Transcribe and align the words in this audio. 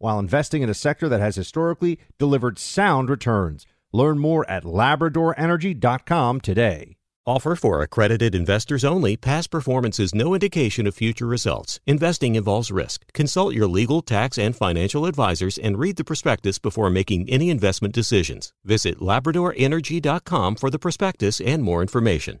while 0.00 0.18
investing 0.18 0.62
in 0.62 0.68
a 0.68 0.74
sector 0.74 1.08
that 1.08 1.20
has 1.20 1.36
historically 1.36 2.00
delivered 2.18 2.58
sound 2.58 3.08
returns. 3.08 3.66
Learn 3.92 4.18
more 4.18 4.48
at 4.50 4.64
LabradorEnergy.com 4.64 6.40
today. 6.40 6.96
Offer 7.26 7.54
for 7.54 7.82
accredited 7.82 8.34
investors 8.34 8.84
only. 8.84 9.16
Past 9.16 9.50
performance 9.50 10.00
is 10.00 10.14
no 10.14 10.34
indication 10.34 10.86
of 10.86 10.94
future 10.94 11.26
results. 11.26 11.78
Investing 11.86 12.34
involves 12.34 12.72
risk. 12.72 13.04
Consult 13.12 13.54
your 13.54 13.68
legal, 13.68 14.02
tax, 14.02 14.38
and 14.38 14.56
financial 14.56 15.06
advisors 15.06 15.58
and 15.58 15.78
read 15.78 15.96
the 15.96 16.04
prospectus 16.04 16.58
before 16.58 16.90
making 16.90 17.28
any 17.28 17.50
investment 17.50 17.94
decisions. 17.94 18.52
Visit 18.64 18.98
LabradorEnergy.com 18.98 20.56
for 20.56 20.70
the 20.70 20.78
prospectus 20.78 21.40
and 21.40 21.62
more 21.62 21.82
information. 21.82 22.40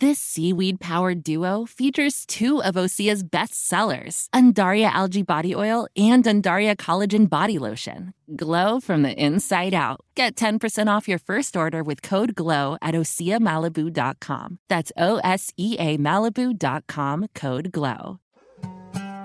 This 0.00 0.18
seaweed 0.18 0.80
powered 0.80 1.22
duo 1.22 1.66
features 1.66 2.24
two 2.24 2.62
of 2.62 2.76
Osea's 2.76 3.22
best 3.22 3.68
sellers, 3.68 4.30
Undaria 4.34 4.90
Algae 4.90 5.22
Body 5.22 5.54
Oil 5.54 5.86
and 5.94 6.24
Undaria 6.24 6.74
Collagen 6.74 7.28
Body 7.28 7.58
Lotion. 7.58 8.14
Glow 8.34 8.80
from 8.80 9.02
the 9.02 9.12
inside 9.12 9.74
out. 9.74 10.00
Get 10.14 10.34
10% 10.34 10.88
off 10.88 11.08
your 11.08 11.18
first 11.18 11.58
order 11.58 11.82
with 11.82 12.00
code 12.00 12.34
GLOW 12.34 12.78
at 12.80 12.94
OseaMalibu.com. 12.94 14.58
That's 14.66 14.92
O 14.96 15.18
S 15.18 15.52
E 15.58 15.76
A 15.78 15.98
Malibu.com 15.98 17.26
code 17.34 17.70
GLOW. 17.70 18.18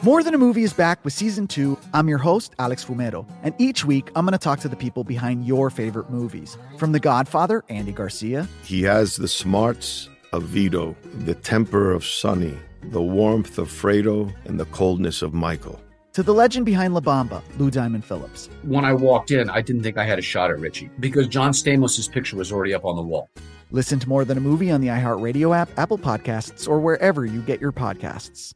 More 0.03 0.21
Than 0.21 0.33
a 0.33 0.37
Movie 0.37 0.63
is 0.63 0.73
back 0.73 1.03
with 1.05 1.13
season 1.13 1.47
two. 1.47 1.77
I'm 1.93 2.09
your 2.09 2.17
host, 2.17 2.55
Alex 2.59 2.83
Fumero, 2.83 3.25
and 3.41 3.55
each 3.57 3.85
week 3.85 4.11
I'm 4.15 4.25
going 4.25 4.33
to 4.33 4.37
talk 4.37 4.59
to 4.59 4.67
the 4.67 4.75
people 4.75 5.05
behind 5.05 5.47
your 5.47 5.69
favorite 5.69 6.09
movies. 6.09 6.57
From 6.77 6.91
The 6.91 6.99
Godfather, 6.99 7.63
Andy 7.69 7.93
Garcia. 7.93 8.49
He 8.63 8.83
has 8.83 9.15
the 9.15 9.29
smarts 9.29 10.09
of 10.33 10.43
Vito, 10.43 10.95
the 11.25 11.35
temper 11.35 11.91
of 11.91 12.05
Sonny, 12.05 12.57
the 12.83 13.01
warmth 13.01 13.57
of 13.57 13.69
Fredo, 13.69 14.33
and 14.45 14.59
the 14.59 14.65
coldness 14.65 15.21
of 15.21 15.33
Michael. 15.33 15.79
To 16.13 16.23
the 16.23 16.33
legend 16.33 16.65
behind 16.65 16.93
La 16.93 16.99
Bamba, 16.99 17.43
Lou 17.59 17.69
Diamond 17.69 18.03
Phillips. 18.03 18.49
When 18.63 18.83
I 18.83 18.93
walked 18.93 19.31
in, 19.31 19.49
I 19.49 19.61
didn't 19.61 19.83
think 19.83 19.97
I 19.97 20.03
had 20.03 20.17
a 20.17 20.21
shot 20.21 20.49
at 20.49 20.59
Richie 20.59 20.89
because 20.99 21.27
John 21.27 21.51
Stamos' 21.51 22.11
picture 22.11 22.35
was 22.35 22.51
already 22.51 22.73
up 22.73 22.85
on 22.85 22.95
the 22.95 23.03
wall. 23.03 23.29
Listen 23.71 23.99
to 23.99 24.09
More 24.09 24.25
Than 24.25 24.37
a 24.37 24.41
Movie 24.41 24.71
on 24.71 24.81
the 24.81 24.87
iHeartRadio 24.87 25.55
app, 25.55 25.69
Apple 25.77 25.97
Podcasts, 25.97 26.67
or 26.67 26.79
wherever 26.79 27.25
you 27.25 27.41
get 27.41 27.61
your 27.61 27.71
podcasts. 27.71 28.53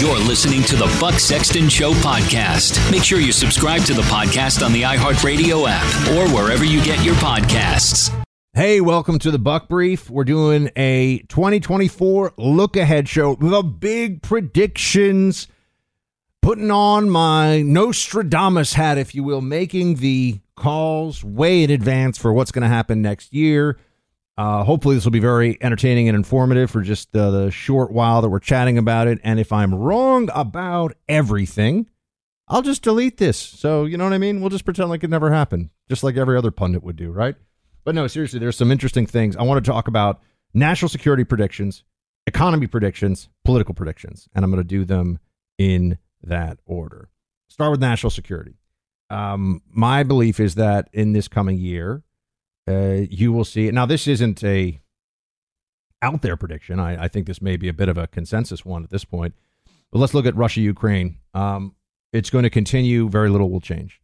You're 0.00 0.18
listening 0.18 0.62
to 0.64 0.76
the 0.76 0.96
Buck 1.00 1.14
Sexton 1.14 1.68
Show 1.68 1.94
podcast. 1.94 2.78
Make 2.90 3.04
sure 3.04 3.20
you 3.20 3.32
subscribe 3.32 3.82
to 3.82 3.94
the 3.94 4.02
podcast 4.02 4.64
on 4.64 4.72
the 4.72 4.82
iHeartRadio 4.82 5.66
app 5.68 6.08
or 6.10 6.32
wherever 6.34 6.64
you 6.64 6.82
get 6.84 7.02
your 7.04 7.14
podcasts. 7.16 8.23
Hey, 8.56 8.80
welcome 8.80 9.18
to 9.18 9.32
the 9.32 9.38
Buck 9.40 9.68
Brief. 9.68 10.08
We're 10.08 10.22
doing 10.22 10.70
a 10.76 11.18
2024 11.28 12.34
look 12.36 12.76
ahead 12.76 13.08
show. 13.08 13.34
The 13.34 13.64
big 13.64 14.22
predictions. 14.22 15.48
Putting 16.40 16.70
on 16.70 17.10
my 17.10 17.62
Nostradamus 17.62 18.74
hat, 18.74 18.96
if 18.96 19.12
you 19.12 19.24
will, 19.24 19.40
making 19.40 19.96
the 19.96 20.38
calls 20.54 21.24
way 21.24 21.64
in 21.64 21.70
advance 21.72 22.16
for 22.16 22.32
what's 22.32 22.52
going 22.52 22.62
to 22.62 22.68
happen 22.68 23.02
next 23.02 23.32
year. 23.32 23.76
Uh, 24.38 24.62
hopefully, 24.62 24.94
this 24.94 25.02
will 25.02 25.10
be 25.10 25.18
very 25.18 25.58
entertaining 25.60 26.06
and 26.06 26.14
informative 26.14 26.70
for 26.70 26.80
just 26.80 27.16
uh, 27.16 27.32
the 27.32 27.50
short 27.50 27.90
while 27.90 28.22
that 28.22 28.28
we're 28.28 28.38
chatting 28.38 28.78
about 28.78 29.08
it. 29.08 29.18
And 29.24 29.40
if 29.40 29.50
I'm 29.50 29.74
wrong 29.74 30.28
about 30.32 30.94
everything, 31.08 31.88
I'll 32.46 32.62
just 32.62 32.82
delete 32.82 33.16
this. 33.16 33.36
So, 33.36 33.84
you 33.84 33.96
know 33.96 34.04
what 34.04 34.12
I 34.12 34.18
mean? 34.18 34.40
We'll 34.40 34.50
just 34.50 34.64
pretend 34.64 34.90
like 34.90 35.02
it 35.02 35.10
never 35.10 35.32
happened, 35.32 35.70
just 35.88 36.04
like 36.04 36.16
every 36.16 36.38
other 36.38 36.52
pundit 36.52 36.84
would 36.84 36.94
do, 36.94 37.10
right? 37.10 37.34
But 37.84 37.94
no, 37.94 38.06
seriously, 38.06 38.38
there's 38.38 38.56
some 38.56 38.72
interesting 38.72 39.06
things. 39.06 39.36
I 39.36 39.42
want 39.42 39.64
to 39.64 39.70
talk 39.70 39.88
about 39.88 40.20
national 40.54 40.88
security 40.88 41.24
predictions, 41.24 41.84
economy 42.26 42.66
predictions, 42.66 43.28
political 43.44 43.74
predictions, 43.74 44.28
and 44.34 44.44
I'm 44.44 44.50
going 44.50 44.62
to 44.62 44.68
do 44.68 44.84
them 44.84 45.18
in 45.58 45.98
that 46.22 46.58
order. 46.64 47.10
Start 47.48 47.70
with 47.70 47.80
national 47.80 48.10
security. 48.10 48.54
Um, 49.10 49.62
my 49.70 50.02
belief 50.02 50.40
is 50.40 50.54
that 50.54 50.88
in 50.92 51.12
this 51.12 51.28
coming 51.28 51.58
year, 51.58 52.02
uh, 52.66 53.02
you 53.10 53.32
will 53.32 53.44
see. 53.44 53.70
Now, 53.70 53.86
this 53.86 54.06
isn't 54.06 54.42
a 54.42 54.80
out 56.02 56.22
there 56.22 56.36
prediction. 56.36 56.80
I, 56.80 57.04
I, 57.04 57.08
think 57.08 57.26
this 57.26 57.40
may 57.40 57.56
be 57.56 57.68
a 57.68 57.72
bit 57.72 57.88
of 57.88 57.96
a 57.96 58.06
consensus 58.06 58.64
one 58.64 58.84
at 58.84 58.90
this 58.90 59.04
point. 59.04 59.34
But 59.90 60.00
let's 60.00 60.12
look 60.12 60.26
at 60.26 60.36
Russia 60.36 60.60
Ukraine. 60.60 61.18
Um, 61.32 61.74
it's 62.12 62.30
going 62.30 62.42
to 62.42 62.50
continue. 62.50 63.08
Very 63.08 63.30
little 63.30 63.50
will 63.50 63.60
change. 63.60 64.00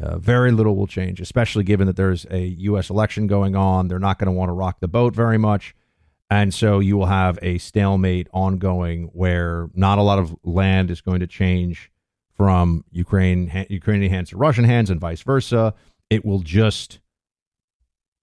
Uh, 0.00 0.18
very 0.18 0.50
little 0.50 0.74
will 0.74 0.88
change, 0.88 1.20
especially 1.20 1.62
given 1.62 1.86
that 1.86 1.96
there's 1.96 2.26
a 2.30 2.40
U.S. 2.40 2.90
election 2.90 3.26
going 3.26 3.54
on. 3.54 3.88
They're 3.88 4.00
not 4.00 4.18
going 4.18 4.26
to 4.26 4.32
want 4.32 4.48
to 4.48 4.52
rock 4.52 4.80
the 4.80 4.88
boat 4.88 5.14
very 5.14 5.38
much. 5.38 5.74
And 6.30 6.52
so 6.52 6.80
you 6.80 6.96
will 6.96 7.06
have 7.06 7.38
a 7.42 7.58
stalemate 7.58 8.26
ongoing 8.32 9.10
where 9.12 9.70
not 9.74 9.98
a 9.98 10.02
lot 10.02 10.18
of 10.18 10.34
land 10.42 10.90
is 10.90 11.00
going 11.00 11.20
to 11.20 11.28
change 11.28 11.92
from 12.34 12.84
Ukraine, 12.90 13.66
Ukrainian 13.68 14.10
hands 14.10 14.30
to 14.30 14.36
Russian 14.36 14.64
hands 14.64 14.90
and 14.90 15.00
vice 15.00 15.22
versa. 15.22 15.74
It 16.10 16.24
will 16.24 16.40
just 16.40 16.98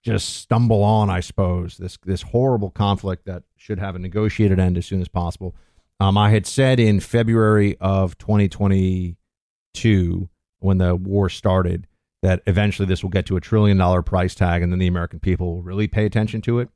just 0.02 0.36
stumble 0.36 0.82
on, 0.82 1.08
I 1.08 1.20
suppose, 1.20 1.78
this 1.78 1.96
this 2.04 2.20
horrible 2.22 2.70
conflict 2.70 3.24
that 3.26 3.44
should 3.56 3.78
have 3.78 3.94
a 3.94 4.00
negotiated 4.00 4.58
end 4.58 4.76
as 4.76 4.84
soon 4.84 5.00
as 5.00 5.06
possible. 5.08 5.54
Um, 6.00 6.18
I 6.18 6.30
had 6.30 6.46
said 6.46 6.80
in 6.80 6.98
February 6.98 7.76
of 7.80 8.18
2022, 8.18 10.28
when 10.62 10.78
the 10.78 10.94
war 10.94 11.28
started, 11.28 11.86
that 12.22 12.42
eventually 12.46 12.86
this 12.86 13.02
will 13.02 13.10
get 13.10 13.26
to 13.26 13.36
a 13.36 13.40
trillion 13.40 13.76
dollar 13.76 14.02
price 14.02 14.34
tag, 14.34 14.62
and 14.62 14.72
then 14.72 14.78
the 14.78 14.86
American 14.86 15.20
people 15.20 15.54
will 15.54 15.62
really 15.62 15.88
pay 15.88 16.06
attention 16.06 16.40
to 16.42 16.60
it. 16.60 16.68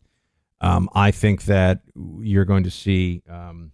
Um, 0.61 0.89
I 0.95 1.11
think 1.11 1.45
that 1.45 1.83
you're 1.95 2.45
going 2.45 2.65
to 2.65 2.71
see. 2.71 3.23
Um, 3.29 3.73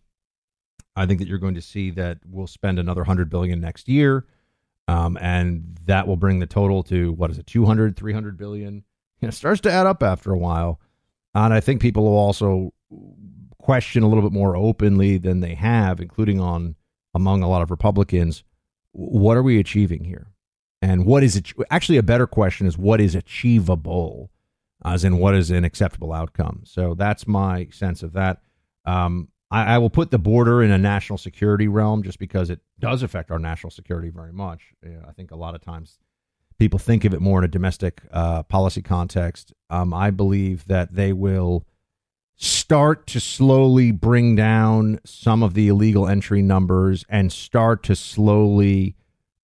I 0.94 1.06
think 1.06 1.20
that 1.20 1.28
you're 1.28 1.38
going 1.38 1.54
to 1.54 1.62
see 1.62 1.90
that 1.92 2.18
we'll 2.26 2.46
spend 2.46 2.78
another 2.78 3.04
hundred 3.04 3.30
billion 3.30 3.60
next 3.60 3.88
year, 3.88 4.26
um, 4.88 5.16
and 5.20 5.78
that 5.86 6.06
will 6.06 6.16
bring 6.16 6.38
the 6.38 6.46
total 6.46 6.82
to 6.84 7.12
what 7.12 7.30
is 7.30 7.38
it, 7.38 7.46
200, 7.46 7.96
300 7.96 8.36
billion 8.36 8.84
it 9.22 9.34
starts 9.34 9.60
to 9.62 9.72
add 9.72 9.86
up 9.86 10.02
after 10.02 10.32
a 10.32 10.38
while. 10.38 10.80
And 11.34 11.54
I 11.54 11.60
think 11.60 11.80
people 11.80 12.04
will 12.04 12.18
also 12.18 12.74
question 13.58 14.02
a 14.02 14.08
little 14.08 14.22
bit 14.22 14.32
more 14.32 14.56
openly 14.56 15.18
than 15.18 15.40
they 15.40 15.54
have, 15.54 16.00
including 16.00 16.40
on 16.40 16.74
among 17.14 17.42
a 17.42 17.48
lot 17.48 17.62
of 17.62 17.70
Republicans, 17.70 18.42
what 18.92 19.36
are 19.36 19.42
we 19.42 19.58
achieving 19.58 20.04
here? 20.04 20.28
And 20.80 21.06
what 21.06 21.22
is 21.22 21.36
it? 21.36 21.52
Actually, 21.70 21.98
a 21.98 22.02
better 22.02 22.26
question 22.26 22.66
is 22.66 22.76
what 22.76 23.00
is 23.00 23.14
achievable, 23.14 24.30
as 24.84 25.04
in 25.04 25.18
what 25.18 25.34
is 25.34 25.50
an 25.50 25.64
acceptable 25.64 26.12
outcome. 26.12 26.62
So 26.64 26.94
that's 26.94 27.26
my 27.26 27.68
sense 27.70 28.02
of 28.02 28.12
that. 28.14 28.40
Um, 28.84 29.28
I, 29.50 29.74
I 29.74 29.78
will 29.78 29.90
put 29.90 30.10
the 30.10 30.18
border 30.18 30.62
in 30.62 30.72
a 30.72 30.78
national 30.78 31.18
security 31.18 31.68
realm 31.68 32.02
just 32.02 32.18
because 32.18 32.50
it 32.50 32.60
does 32.80 33.02
affect 33.02 33.30
our 33.30 33.38
national 33.38 33.70
security 33.70 34.10
very 34.10 34.32
much. 34.32 34.72
Yeah, 34.84 35.02
I 35.06 35.12
think 35.12 35.30
a 35.30 35.36
lot 35.36 35.54
of 35.54 35.60
times 35.60 35.98
people 36.58 36.78
think 36.78 37.04
of 37.04 37.14
it 37.14 37.20
more 37.20 37.38
in 37.38 37.44
a 37.44 37.48
domestic 37.48 38.02
uh, 38.12 38.42
policy 38.42 38.82
context. 38.82 39.52
Um, 39.70 39.94
I 39.94 40.10
believe 40.10 40.66
that 40.66 40.94
they 40.94 41.12
will 41.12 41.64
start 42.42 43.06
to 43.06 43.20
slowly 43.20 43.92
bring 43.92 44.34
down 44.34 44.98
some 45.04 45.44
of 45.44 45.54
the 45.54 45.68
illegal 45.68 46.08
entry 46.08 46.42
numbers 46.42 47.04
and 47.08 47.32
start 47.32 47.84
to 47.84 47.94
slowly 47.94 48.96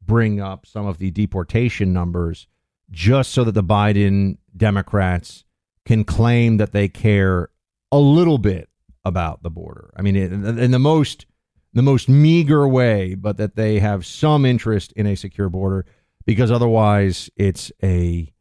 bring 0.03 0.41
up 0.41 0.67
some 0.67 0.85
of 0.85 0.99
the 0.99 1.13
deportation 1.13 1.93
numbers 1.93 2.49
just 2.91 3.31
so 3.31 3.45
that 3.45 3.53
the 3.53 3.63
Biden 3.63 4.37
Democrats 4.57 5.45
can 5.85 6.03
claim 6.03 6.57
that 6.57 6.73
they 6.73 6.89
care 6.89 7.51
a 7.93 7.99
little 7.99 8.37
bit 8.37 8.69
about 9.05 9.45
the 9.45 9.51
border. 9.51 9.93
I 9.97 10.03
mean, 10.03 10.17
in, 10.17 10.73
the 10.73 10.79
most 10.81 11.25
the 11.75 11.83
most 11.83 12.09
meager 12.09 12.67
way, 12.67 13.15
but 13.15 13.37
that 13.37 13.55
they 13.55 13.79
have 13.79 14.05
some 14.05 14.45
interest 14.45 14.93
in 14.93 15.07
a 15.07 15.15
secure 15.15 15.49
border 15.49 15.87
because 16.27 16.51
otherwise 16.51 17.31
it's 17.37 17.71
a 17.81 18.33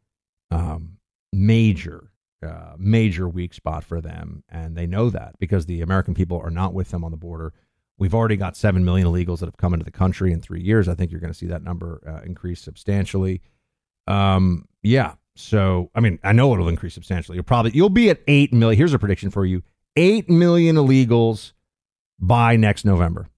um, 0.50 0.98
major 1.32 2.07
uh, 2.42 2.74
major 2.78 3.28
weak 3.28 3.54
spot 3.54 3.84
for 3.84 4.00
them, 4.00 4.44
and 4.48 4.76
they 4.76 4.86
know 4.86 5.10
that 5.10 5.34
because 5.38 5.66
the 5.66 5.80
American 5.80 6.14
people 6.14 6.40
are 6.40 6.50
not 6.50 6.74
with 6.74 6.90
them 6.90 7.04
on 7.04 7.10
the 7.10 7.16
border. 7.16 7.52
We've 7.98 8.14
already 8.14 8.36
got 8.36 8.56
seven 8.56 8.84
million 8.84 9.08
illegals 9.08 9.40
that 9.40 9.46
have 9.46 9.56
come 9.56 9.74
into 9.74 9.84
the 9.84 9.90
country 9.90 10.32
in 10.32 10.40
three 10.40 10.60
years. 10.62 10.88
I 10.88 10.94
think 10.94 11.10
you're 11.10 11.20
going 11.20 11.32
to 11.32 11.38
see 11.38 11.46
that 11.46 11.64
number 11.64 12.00
uh, 12.06 12.24
increase 12.24 12.60
substantially. 12.60 13.42
Um, 14.06 14.66
yeah. 14.82 15.14
So, 15.34 15.90
I 15.94 16.00
mean, 16.00 16.18
I 16.22 16.32
know 16.32 16.52
it'll 16.52 16.68
increase 16.68 16.94
substantially. 16.94 17.36
You'll 17.36 17.44
probably 17.44 17.72
you'll 17.72 17.90
be 17.90 18.10
at 18.10 18.20
eight 18.28 18.52
million. 18.52 18.78
Here's 18.78 18.92
a 18.92 18.98
prediction 18.98 19.30
for 19.30 19.44
you: 19.44 19.62
8 19.98 20.30
million 20.30 20.76
illegals 20.76 21.54
by 22.20 22.54
next 22.54 22.84
November. 22.84 23.28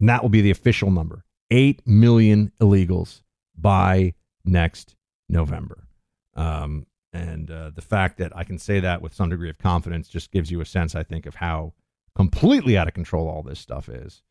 And 0.00 0.08
that 0.08 0.22
will 0.22 0.28
be 0.28 0.40
the 0.40 0.50
official 0.50 0.90
number 0.90 1.24
8 1.50 1.86
million 1.86 2.50
illegals 2.60 3.22
by 3.56 4.14
next 4.44 4.96
November. 5.28 5.86
Um, 6.34 6.86
and 7.14 7.50
uh, 7.50 7.70
the 7.70 7.80
fact 7.80 8.18
that 8.18 8.36
I 8.36 8.42
can 8.42 8.58
say 8.58 8.80
that 8.80 9.00
with 9.00 9.14
some 9.14 9.30
degree 9.30 9.48
of 9.48 9.56
confidence 9.56 10.08
just 10.08 10.32
gives 10.32 10.50
you 10.50 10.60
a 10.60 10.66
sense, 10.66 10.96
I 10.96 11.04
think, 11.04 11.26
of 11.26 11.36
how 11.36 11.72
completely 12.16 12.76
out 12.76 12.88
of 12.88 12.94
control 12.94 13.28
all 13.28 13.42
this 13.42 13.60
stuff 13.60 13.88
is. 13.88 14.22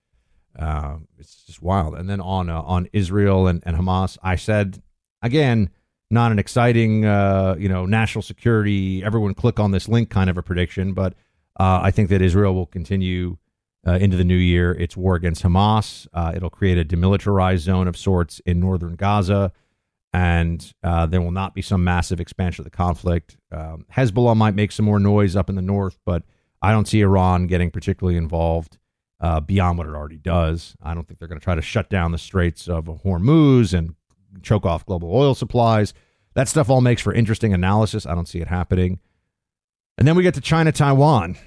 Uh, 0.60 0.98
it's 1.18 1.46
just 1.46 1.62
wild. 1.62 1.96
And 1.96 2.10
then 2.10 2.20
on 2.20 2.50
uh, 2.50 2.62
on 2.62 2.88
Israel 2.94 3.48
and, 3.48 3.64
and 3.66 3.78
Hamas, 3.78 4.18
I 4.22 4.36
said 4.36 4.84
again, 5.22 5.70
not 6.12 6.32
an 6.32 6.40
exciting, 6.40 7.06
uh, 7.06 7.56
you 7.58 7.70
know, 7.70 7.86
national 7.86 8.22
security. 8.22 9.04
Everyone 9.04 9.34
click 9.34 9.60
on 9.60 9.72
this 9.72 9.88
link 9.88 10.10
kind 10.10 10.30
of 10.30 10.38
a 10.38 10.44
prediction, 10.44 10.94
but 10.94 11.14
uh, 11.60 11.80
I 11.82 11.92
think 11.92 12.10
that 12.10 12.22
Israel 12.22 12.54
will 12.54 12.68
continue 12.68 13.38
uh, 13.88 13.94
into 13.94 14.18
the 14.18 14.24
new 14.24 14.36
year 14.36 14.74
its 14.74 14.96
war 14.96 15.16
against 15.16 15.44
Hamas. 15.44 16.08
Uh, 16.14 16.34
it'll 16.36 16.50
create 16.50 16.78
a 16.78 16.86
demilitarized 16.86 17.60
zone 17.60 17.88
of 17.88 17.98
sorts 17.98 18.40
in 18.46 18.60
northern 18.60 18.96
Gaza, 18.96 19.52
and 20.14 20.74
uh, 20.84 21.08
there 21.08 21.22
will 21.22 21.32
not 21.32 21.56
be 21.56 21.62
some 21.62 21.84
massive 21.84 22.20
expansion 22.22 22.62
of 22.62 22.66
the 22.66 22.78
conflict. 22.78 23.36
Um, 23.52 23.86
Hezbollah 23.92 24.38
might 24.38 24.54
make 24.54 24.72
some 24.72 24.86
more 24.86 25.00
noise 25.00 25.36
up 25.36 25.50
in 25.50 25.56
the 25.56 25.62
north, 25.62 25.98
but 26.06 26.24
I 26.62 26.72
don't 26.72 26.88
see 26.88 27.02
Iran 27.02 27.48
getting 27.48 27.72
particularly 27.72 28.18
involved 28.18 28.78
uh, 29.20 29.40
beyond 29.40 29.78
what 29.78 29.88
it 29.88 29.96
already 29.96 30.18
does. 30.18 30.76
I 30.84 30.94
don't 30.94 31.08
think 31.08 31.20
they're 31.20 31.28
going 31.28 31.40
to 31.40 31.44
try 31.44 31.56
to 31.56 31.62
shut 31.62 31.90
down 31.90 32.12
the 32.12 32.18
Straits 32.18 32.68
of 32.68 32.86
Hormuz 32.86 33.74
and 33.74 33.96
choke 34.44 34.66
off 34.66 34.86
global 34.86 35.14
oil 35.14 35.34
supplies. 35.34 35.94
That 36.36 36.48
stuff 36.48 36.70
all 36.70 36.82
makes 36.82 37.02
for 37.02 37.14
interesting 37.14 37.54
analysis. 37.54 38.06
I 38.06 38.14
don't 38.14 38.28
see 38.28 38.40
it 38.40 38.48
happening. 38.48 39.00
And 39.98 40.08
then 40.08 40.16
we 40.16 40.24
get 40.24 40.34
to 40.36 40.42
China 40.42 40.72
Taiwan. 40.72 41.38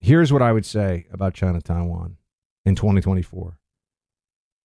Here's 0.00 0.32
what 0.32 0.42
I 0.42 0.52
would 0.52 0.66
say 0.66 1.06
about 1.10 1.34
China 1.34 1.60
Taiwan 1.60 2.16
in 2.64 2.74
2024. 2.74 3.58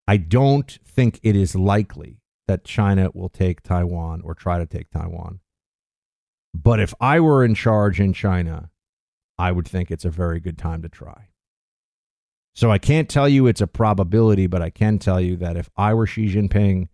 I 0.08 0.18
don't 0.18 0.80
think 0.86 1.20
it 1.24 1.36
is 1.36 1.56
likely 1.56 2.20
that 2.48 2.64
China 2.64 3.10
will 3.14 3.30
take 3.30 3.62
Taiwan 3.62 4.22
or 4.24 4.34
try 4.34 4.58
to 4.58 4.66
take 4.66 4.90
Taiwan. 4.90 5.40
But 6.54 6.80
if 6.80 6.94
I 7.00 7.20
were 7.20 7.44
in 7.44 7.56
charge 7.56 8.00
in 8.00 8.14
China, 8.14 8.70
I 9.38 9.52
would 9.52 9.68
think 9.68 9.90
it's 9.90 10.06
a 10.06 10.10
very 10.10 10.40
good 10.40 10.58
time 10.58 10.82
to 10.84 10.90
try. 10.90 11.30
So 12.54 12.70
I 12.70 12.78
can't 12.78 13.10
tell 13.10 13.28
you 13.28 13.48
it's 13.48 13.62
a 13.62 13.68
probability, 13.68 14.46
but 14.46 14.62
I 14.62 14.70
can 14.70 15.00
tell 15.00 15.20
you 15.20 15.36
that 15.38 15.58
if 15.58 15.70
I 15.76 15.94
were 15.94 16.06
Xi 16.06 16.28
Jinping 16.28 16.90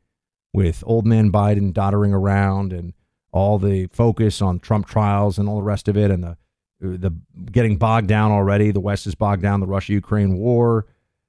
with 0.54 0.84
old 0.86 1.06
man 1.06 1.32
Biden 1.32 1.74
doddering 1.74 2.14
around 2.14 2.72
and 2.72 2.94
all 3.32 3.60
the 3.60 3.88
focus 3.88 4.42
on 4.42 4.60
Trump 4.60 4.88
trials 4.88 5.38
and 5.38 5.50
all 5.50 5.58
the 5.58 5.64
rest 5.64 5.88
of 5.88 5.98
it, 5.98 6.10
and 6.10 6.24
the 6.24 6.38
the 6.80 7.12
getting 7.52 7.78
bogged 7.78 8.08
down 8.08 8.32
already. 8.32 8.72
The 8.72 8.80
West 8.80 9.06
is 9.06 9.16
bogged 9.16 9.42
down. 9.42 9.60
The 9.60 9.68
Russia 9.68 9.94
Ukraine 9.94 10.38
war. 10.38 10.88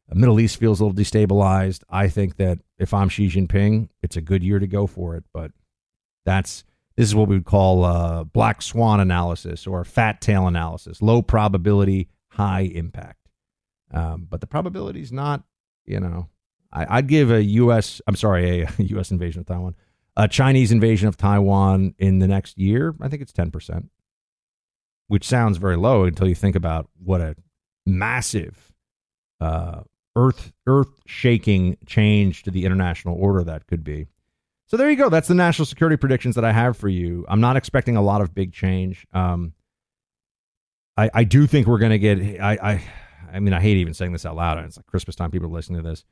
The 0.09 0.15
Middle 0.15 0.41
East 0.41 0.59
feels 0.59 0.81
a 0.81 0.85
little 0.85 0.97
destabilized. 0.97 1.83
I 1.89 2.09
think 2.09 2.37
that 2.37 2.59
if 2.81 2.93
I'm 2.95 3.09
Xi 3.09 3.29
Jinping, 3.29 3.89
it's 4.03 4.17
a 4.17 4.21
good 4.21 4.43
year 4.43 4.59
to 4.59 4.67
go 4.67 4.87
for 4.87 5.15
it. 5.17 5.25
But 5.33 5.53
that's 6.25 6.65
this 6.97 7.09
is 7.09 7.15
what 7.15 7.29
we 7.29 7.37
would 7.37 7.45
call 7.47 7.85
uh, 7.85 8.25
black 8.25 8.63
swan 8.63 9.01
analysis 9.01 9.67
or 9.67 9.85
fat 9.85 10.21
tail 10.21 10.47
analysis. 10.47 11.01
Low 11.01 11.23
probability, 11.23 12.09
high 12.29 12.63
impact. 12.63 13.29
Um, 13.93 14.27
but 14.29 14.41
the 14.41 14.47
probability 14.47 15.01
is 15.01 15.13
not, 15.13 15.43
you 15.85 16.01
know, 16.01 16.29
I, 16.73 16.97
would 16.97 17.09
give 17.09 17.31
a 17.31 17.43
U.S. 17.43 18.01
I'm 18.07 18.17
sorry, 18.17 18.63
a 18.63 18.69
U.S. 18.79 19.11
invasion 19.11 19.41
of 19.41 19.47
Taiwan 19.47 19.75
a 20.17 20.29
Chinese 20.29 20.73
invasion 20.73 21.09
of 21.09 21.17
Taiwan 21.17 21.95
in 21.99 22.19
the 22.19 22.29
next 22.29 22.59
year, 22.59 22.95
I 23.01 23.09
think 23.09 23.23
it's 23.23 23.33
10%, 23.33 23.89
which 25.09 25.27
sounds 25.27 25.57
very 25.57 25.77
low 25.77 26.05
until 26.05 26.29
you 26.29 26.35
think 26.35 26.57
about 26.57 26.89
what 27.03 27.21
a 27.21 27.37
massive 27.87 28.73
uh, 29.41 29.81
earth 30.17 30.53
earth 30.67 31.01
shaking 31.07 31.77
change 31.87 32.43
to 32.43 32.51
the 32.51 32.65
international 32.65 33.17
order 33.19 33.45
that 33.45 33.67
could 33.67 33.85
be. 33.85 34.07
So 34.67 34.77
there 34.77 34.91
you 34.91 34.97
go. 34.97 35.09
That's 35.09 35.29
the 35.29 35.35
national 35.35 35.67
security 35.67 35.97
predictions 35.97 36.37
that 36.37 36.45
I 36.45 36.53
have 36.53 36.77
for 36.77 36.89
you. 36.89 37.25
I'm 37.29 37.41
not 37.41 37.57
expecting 37.57 37.97
a 37.97 38.03
lot 38.03 38.21
of 38.21 38.35
big 38.35 38.53
change. 38.53 39.07
Um, 39.13 39.53
I, 40.97 41.11
I 41.13 41.25
do 41.25 41.47
think 41.47 41.67
we're 41.67 41.79
going 41.79 41.91
to 41.91 41.99
get. 41.99 42.41
I, 42.41 42.59
I 42.63 42.85
I 43.33 43.41
mean, 43.41 43.55
I 43.55 43.61
hate 43.61 43.77
even 43.77 43.95
saying 43.95 44.13
this 44.13 44.27
out 44.27 44.37
loud. 44.37 44.59
It's 44.65 44.77
like 44.77 44.87
Christmas 44.87 45.17
time. 45.17 45.31
People 45.31 45.49
are 45.49 45.53
listening 45.53 45.83
to 45.83 45.89
this. 45.89 46.05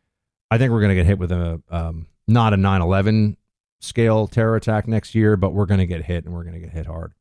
I 0.51 0.59
think 0.59 0.73
we're 0.73 0.81
going 0.81 0.91
to 0.91 0.95
get 0.95 1.07
hit 1.07 1.19
with 1.19 1.33
a 1.33 1.63
um, 1.71 2.07
not 2.27 2.53
a 2.53 2.57
9/11 2.57 3.37
scale 3.81 4.27
terror 4.27 4.57
attack 4.57 4.89
next 4.89 5.15
year, 5.15 5.37
but 5.37 5.53
we're 5.53 5.67
going 5.67 5.81
to 5.81 5.87
get 5.87 6.05
hit 6.05 6.25
and 6.25 6.35
we're 6.35 6.43
going 6.45 6.55
to 6.55 6.61
get 6.61 6.71
hit 6.71 6.87
hard. 6.87 7.13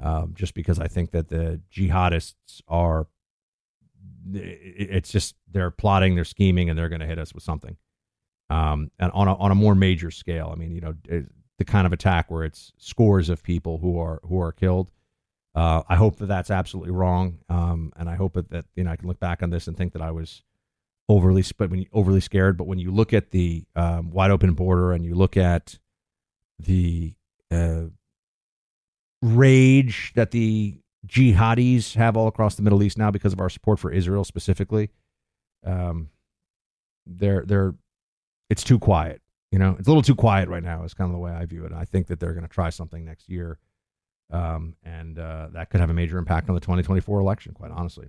Um, 0.00 0.32
just 0.34 0.54
because 0.54 0.78
I 0.78 0.88
think 0.88 1.12
that 1.12 1.28
the 1.28 1.60
jihadists 1.72 2.60
are, 2.66 3.06
it's 4.32 5.10
just 5.10 5.34
they're 5.50 5.70
plotting, 5.70 6.14
they're 6.14 6.24
scheming, 6.24 6.70
and 6.70 6.78
they're 6.78 6.88
going 6.88 7.00
to 7.00 7.06
hit 7.06 7.18
us 7.18 7.34
with 7.34 7.42
something. 7.42 7.76
Um, 8.50 8.90
and 8.98 9.10
on 9.12 9.28
a 9.28 9.34
on 9.34 9.50
a 9.50 9.54
more 9.54 9.74
major 9.74 10.10
scale, 10.10 10.50
I 10.52 10.56
mean, 10.56 10.72
you 10.72 10.80
know, 10.80 10.94
the 11.58 11.64
kind 11.64 11.86
of 11.86 11.92
attack 11.92 12.30
where 12.30 12.44
it's 12.44 12.72
scores 12.76 13.28
of 13.28 13.42
people 13.42 13.78
who 13.78 13.98
are 13.98 14.20
who 14.24 14.40
are 14.40 14.52
killed. 14.52 14.90
Uh, 15.54 15.82
I 15.88 15.96
hope 15.96 16.16
that 16.16 16.26
that's 16.26 16.50
absolutely 16.50 16.92
wrong, 16.92 17.38
um, 17.48 17.92
and 17.96 18.08
I 18.08 18.14
hope 18.14 18.34
that, 18.34 18.50
that 18.50 18.64
you 18.74 18.84
know 18.84 18.90
I 18.90 18.96
can 18.96 19.08
look 19.08 19.20
back 19.20 19.42
on 19.42 19.50
this 19.50 19.66
and 19.66 19.76
think 19.76 19.92
that 19.92 20.02
I 20.02 20.10
was 20.10 20.42
overly 21.08 21.44
but 21.56 21.70
when 21.70 21.80
you, 21.80 21.86
overly 21.92 22.20
scared. 22.20 22.56
But 22.56 22.66
when 22.66 22.78
you 22.78 22.90
look 22.90 23.12
at 23.12 23.30
the 23.30 23.64
um, 23.76 24.10
wide 24.10 24.30
open 24.30 24.54
border 24.54 24.92
and 24.92 25.04
you 25.04 25.14
look 25.14 25.36
at 25.36 25.78
the 26.58 27.14
uh, 27.50 27.84
rage 29.20 30.12
that 30.14 30.30
the 30.30 30.78
jihadis 31.06 31.94
have 31.96 32.16
all 32.16 32.28
across 32.28 32.54
the 32.54 32.62
Middle 32.62 32.82
East 32.82 32.98
now 32.98 33.10
because 33.10 33.32
of 33.32 33.40
our 33.40 33.50
support 33.50 33.78
for 33.78 33.90
Israel 33.90 34.24
specifically, 34.24 34.90
um, 35.64 36.10
they're 37.06 37.44
they're 37.46 37.74
it's 38.50 38.64
too 38.64 38.78
quiet. 38.78 39.20
You 39.50 39.58
know, 39.58 39.76
it's 39.78 39.86
a 39.86 39.90
little 39.90 40.02
too 40.02 40.14
quiet 40.14 40.48
right 40.48 40.62
now. 40.62 40.84
Is 40.84 40.94
kind 40.94 41.08
of 41.10 41.12
the 41.12 41.18
way 41.18 41.32
I 41.32 41.44
view 41.46 41.64
it. 41.64 41.72
I 41.72 41.84
think 41.84 42.06
that 42.08 42.20
they're 42.20 42.32
going 42.32 42.46
to 42.46 42.52
try 42.52 42.70
something 42.70 43.04
next 43.04 43.28
year, 43.28 43.58
um, 44.30 44.76
and 44.82 45.18
uh, 45.18 45.48
that 45.52 45.70
could 45.70 45.80
have 45.80 45.90
a 45.90 45.94
major 45.94 46.18
impact 46.18 46.48
on 46.48 46.54
the 46.54 46.60
2024 46.60 47.20
election. 47.20 47.52
Quite 47.52 47.70
honestly. 47.70 48.08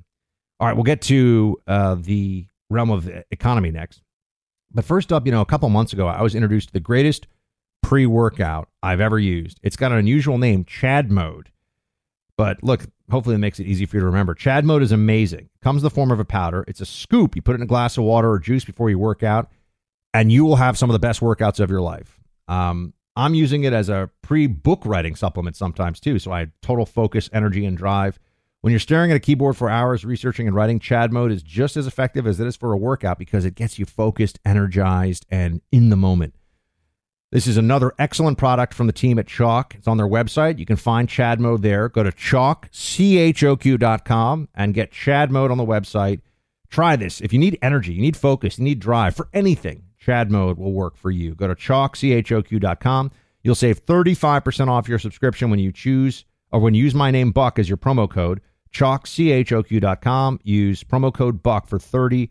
All 0.60 0.68
right, 0.68 0.76
we'll 0.76 0.84
get 0.84 1.02
to 1.04 1.58
uh, 1.68 1.96
the 1.96 2.48
realm 2.70 2.92
of 2.92 3.10
economy 3.32 3.72
next. 3.72 4.02
But 4.72 4.86
first 4.86 5.12
up, 5.12 5.26
you 5.26 5.32
know, 5.32 5.42
a 5.42 5.46
couple 5.46 5.68
months 5.70 5.94
ago, 5.94 6.08
I 6.08 6.22
was 6.22 6.36
introduced 6.36 6.70
to 6.70 6.74
the 6.74 6.80
greatest 6.80 7.28
pre 7.82 8.06
workout 8.06 8.70
I've 8.82 9.00
ever 9.00 9.20
used. 9.20 9.60
It's 9.64 9.76
got 9.76 9.92
an 9.92 9.98
unusual 9.98 10.38
name, 10.38 10.66
Chad 10.66 11.12
Mode. 11.12 11.52
But 12.38 12.63
look, 12.63 12.86
hopefully 13.12 13.36
it 13.36 13.40
makes 13.40 13.60
it 13.60 13.68
easy 13.68 13.86
for 13.86 13.98
you 13.98 14.02
to 14.02 14.06
remember. 14.08 14.34
Chad 14.34 14.66
Mode 14.66 14.82
is 14.82 14.92
amazing. 14.92 15.50
Comes 15.62 15.82
in 15.82 15.84
the 15.84 15.90
form 15.92 16.12
of 16.12 16.20
a 16.20 16.25
powder. 16.25 16.66
It's 16.68 16.82
a 16.82 16.86
scoop. 16.86 17.36
You 17.36 17.42
put 17.42 17.54
it 17.54 17.56
in 17.56 17.62
a 17.62 17.68
glass 17.68 17.98
of 17.98 18.04
water 18.04 18.32
or 18.32 18.40
juice 18.40 18.66
before 18.66 18.90
you 18.90 18.98
work 18.98 19.22
out, 19.24 19.52
and 20.13 20.32
you 20.32 20.44
will 20.44 20.56
have 20.56 20.78
some 20.78 20.90
of 20.90 20.94
the 20.94 21.00
best 21.00 21.20
workouts 21.20 21.60
of 21.60 21.70
your 21.70 21.82
life. 21.82 22.20
Um, 22.48 22.94
I'm 23.16 23.36
using 23.36 23.63
it 23.63 23.74
as 23.74 23.90
a 23.90 24.10
pre 24.24 24.48
book 24.48 24.82
writing 24.86 25.16
supplement 25.16 25.56
sometimes 25.56 26.00
too. 26.00 26.18
So 26.18 26.32
I 26.32 26.40
had 26.40 26.52
total 26.62 26.86
focus, 26.86 27.30
energy, 27.32 27.66
and 27.66 27.78
drive 27.78 28.20
When 28.62 28.72
you're 28.72 28.80
staring 28.80 29.12
at 29.12 29.18
a 29.18 29.20
keyboard 29.20 29.58
for 29.58 29.70
hours 29.70 30.04
researching 30.04 30.48
and 30.48 30.56
writing, 30.56 30.80
Chad 30.80 31.13
mode 31.13 31.32
is 31.32 31.44
just 31.44 31.78
as 31.78 31.86
effective 31.86 32.25
as 32.25 32.40
it 32.40 32.48
is 32.48 32.56
for 32.56 32.72
a 32.74 32.78
workout 32.78 33.20
because 33.20 33.46
it 33.46 33.56
gets 33.56 33.78
you 33.78 33.86
focused, 33.86 34.40
energized, 34.46 35.25
and 35.30 35.62
in 35.72 35.90
the 35.90 35.96
moment. 35.98 36.34
This 37.34 37.48
is 37.48 37.58
another 37.58 37.96
excellent 37.98 38.38
product 38.38 38.75
from 38.75 38.86
the 38.86 38.94
team 38.94 39.18
at 39.18 39.25
CHOQ. 39.25 39.74
It's 39.74 39.88
on 39.88 39.98
their 39.98 40.08
website. 40.08 40.60
You 40.60 40.68
can 40.68 40.75
find 40.75 41.10
Chad 41.10 41.40
Mode 41.40 41.63
there. 41.63 41.90
Go 41.90 42.04
to 42.04 42.12
C-H-O-Q.com 42.70 44.50
and 44.54 44.74
get 44.75 44.92
Chad 44.92 45.32
Mode 45.32 45.50
on 45.50 45.58
the 45.58 45.66
website. 45.66 46.22
Try 46.70 46.96
this. 46.96 47.22
If 47.22 47.34
you 47.34 47.40
need 47.40 47.58
energy, 47.60 47.94
you 47.94 48.02
need 48.04 48.16
focus, 48.16 48.60
you 48.60 48.66
need 48.66 48.80
drive 48.80 49.16
for 49.16 49.30
anything, 49.34 49.82
Chad 49.98 50.30
Mode 50.30 50.60
will 50.60 50.74
work 50.74 50.96
for 50.96 51.10
you. 51.10 51.34
Go 51.34 51.52
to 51.52 51.56
C-H-O-Q.com. 51.96 53.12
You'll 53.42 53.56
save 53.56 53.84
35% 53.84 54.68
off 54.68 54.88
your 54.88 55.00
subscription 55.00 55.50
when 55.50 55.58
you 55.58 55.72
choose 55.72 56.25
or 56.52 56.60
when 56.60 56.75
you 56.75 56.84
use 56.84 56.94
my 56.94 57.10
name 57.10 57.32
Buck 57.32 57.58
as 57.58 57.68
your 57.68 57.78
promo 57.78 58.08
code. 58.08 58.42
C-H-O-Q.com. 58.72 60.40
Use 60.44 60.84
promo 60.84 61.12
code 61.12 61.42
Buck 61.42 61.66
for 61.68 61.80
35% 61.80 62.30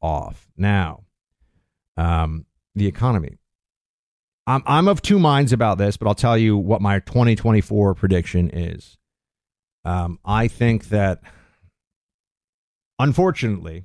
off. 0.00 0.46
Now, 0.56 1.02
um, 1.96 2.46
the 2.74 2.86
economy. 2.86 3.38
I'm 4.46 4.62
I'm 4.66 4.88
of 4.88 5.02
two 5.02 5.18
minds 5.18 5.52
about 5.52 5.78
this, 5.78 5.96
but 5.96 6.08
I'll 6.08 6.14
tell 6.14 6.36
you 6.36 6.56
what 6.56 6.80
my 6.80 6.98
2024 7.00 7.94
prediction 7.94 8.50
is. 8.50 8.98
Um, 9.84 10.18
I 10.24 10.48
think 10.48 10.88
that 10.88 11.22
unfortunately, 12.98 13.84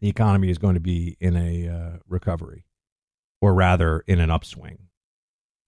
the 0.00 0.08
economy 0.08 0.50
is 0.50 0.58
going 0.58 0.74
to 0.74 0.80
be 0.80 1.16
in 1.20 1.36
a 1.36 1.68
uh, 1.68 1.98
recovery, 2.08 2.64
or 3.40 3.54
rather, 3.54 4.00
in 4.06 4.20
an 4.20 4.30
upswing. 4.30 4.78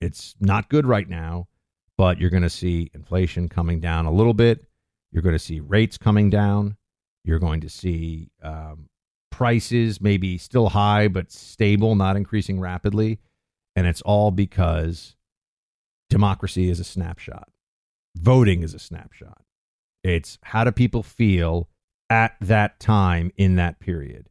It's 0.00 0.34
not 0.40 0.68
good 0.68 0.86
right 0.86 1.08
now, 1.08 1.48
but 1.96 2.18
you're 2.18 2.30
going 2.30 2.42
to 2.42 2.50
see 2.50 2.90
inflation 2.94 3.48
coming 3.48 3.80
down 3.80 4.06
a 4.06 4.12
little 4.12 4.34
bit. 4.34 4.64
You're 5.10 5.22
going 5.22 5.34
to 5.34 5.40
see 5.40 5.60
rates 5.60 5.98
coming 5.98 6.30
down. 6.30 6.76
You're 7.24 7.38
going 7.38 7.60
to 7.62 7.68
see 7.68 8.30
um, 8.42 8.88
prices 9.30 10.00
maybe 10.00 10.38
still 10.38 10.70
high 10.70 11.08
but 11.08 11.30
stable, 11.30 11.94
not 11.94 12.16
increasing 12.16 12.60
rapidly. 12.60 13.18
And 13.76 13.86
it's 13.86 14.02
all 14.02 14.30
because 14.30 15.16
democracy 16.10 16.68
is 16.68 16.80
a 16.80 16.84
snapshot. 16.84 17.48
Voting 18.16 18.62
is 18.62 18.74
a 18.74 18.78
snapshot. 18.78 19.42
It's 20.02 20.38
how 20.42 20.64
do 20.64 20.72
people 20.72 21.02
feel 21.02 21.68
at 22.10 22.36
that 22.40 22.80
time 22.80 23.32
in 23.36 23.56
that 23.56 23.78
period? 23.78 24.28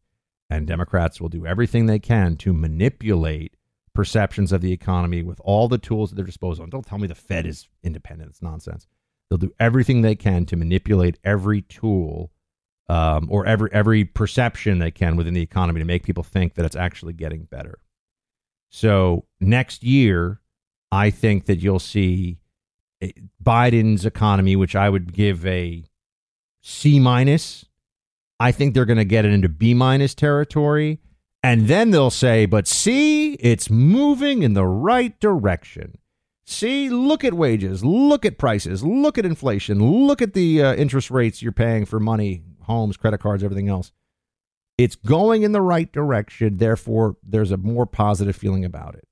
And 0.49 0.65
Democrats 0.65 1.19
will 1.19 1.29
do 1.29 1.45
everything 1.45 1.85
they 1.85 1.99
can 1.99 2.37
to 2.37 2.53
manipulate 2.53 3.55
perceptions 3.93 4.51
of 4.51 4.61
the 4.61 4.71
economy 4.71 5.23
with 5.23 5.41
all 5.43 5.67
the 5.67 5.77
tools 5.77 6.11
at 6.11 6.15
their 6.15 6.25
disposal. 6.25 6.63
And 6.63 6.71
don't 6.71 6.85
tell 6.85 6.97
me 6.97 7.07
the 7.07 7.15
Fed 7.15 7.45
is 7.45 7.67
independent. 7.83 8.31
It's 8.31 8.41
nonsense. 8.41 8.87
They'll 9.29 9.37
do 9.37 9.53
everything 9.59 10.01
they 10.01 10.15
can 10.15 10.45
to 10.45 10.55
manipulate 10.55 11.17
every 11.23 11.61
tool 11.61 12.31
um, 12.89 13.27
or 13.29 13.45
every 13.45 13.69
every 13.73 14.05
perception 14.05 14.79
they 14.79 14.91
can 14.91 15.15
within 15.15 15.33
the 15.33 15.41
economy 15.41 15.79
to 15.79 15.85
make 15.85 16.03
people 16.03 16.23
think 16.23 16.55
that 16.55 16.65
it's 16.65 16.75
actually 16.75 17.13
getting 17.13 17.43
better. 17.43 17.79
So 18.69 19.25
next 19.39 19.83
year, 19.83 20.41
I 20.91 21.09
think 21.09 21.45
that 21.45 21.59
you'll 21.59 21.79
see 21.79 22.39
eh, 23.01 23.11
Biden's 23.43 24.05
economy, 24.05 24.55
which 24.55 24.75
I 24.75 24.89
would 24.89 25.13
give 25.13 25.45
a 25.45 25.83
C 26.61 26.99
minus. 26.99 27.65
I 28.39 28.51
think 28.51 28.73
they're 28.73 28.85
going 28.85 28.97
to 28.97 29.05
get 29.05 29.25
it 29.25 29.31
into 29.31 29.49
B 29.49 29.73
minus 29.73 30.13
territory. 30.13 30.99
And 31.43 31.67
then 31.67 31.91
they'll 31.91 32.09
say, 32.09 32.45
but 32.45 32.67
see, 32.67 33.33
it's 33.33 33.69
moving 33.69 34.43
in 34.43 34.53
the 34.53 34.65
right 34.65 35.17
direction. 35.19 35.97
See, 36.45 36.89
look 36.89 37.23
at 37.23 37.33
wages, 37.33 37.83
look 37.83 38.25
at 38.25 38.37
prices, 38.37 38.83
look 38.83 39.17
at 39.17 39.25
inflation, 39.25 40.07
look 40.07 40.21
at 40.21 40.33
the 40.33 40.63
uh, 40.63 40.75
interest 40.75 41.11
rates 41.11 41.41
you're 41.41 41.51
paying 41.51 41.85
for 41.85 41.99
money 41.99 42.43
homes, 42.67 42.97
credit 42.97 43.19
cards, 43.19 43.43
everything 43.43 43.69
else. 43.69 43.91
It's 44.77 44.95
going 44.95 45.43
in 45.43 45.51
the 45.51 45.61
right 45.61 45.91
direction. 45.91 46.57
Therefore, 46.57 47.17
there's 47.23 47.51
a 47.51 47.57
more 47.57 47.85
positive 47.85 48.35
feeling 48.35 48.63
about 48.63 48.95
it. 48.95 49.07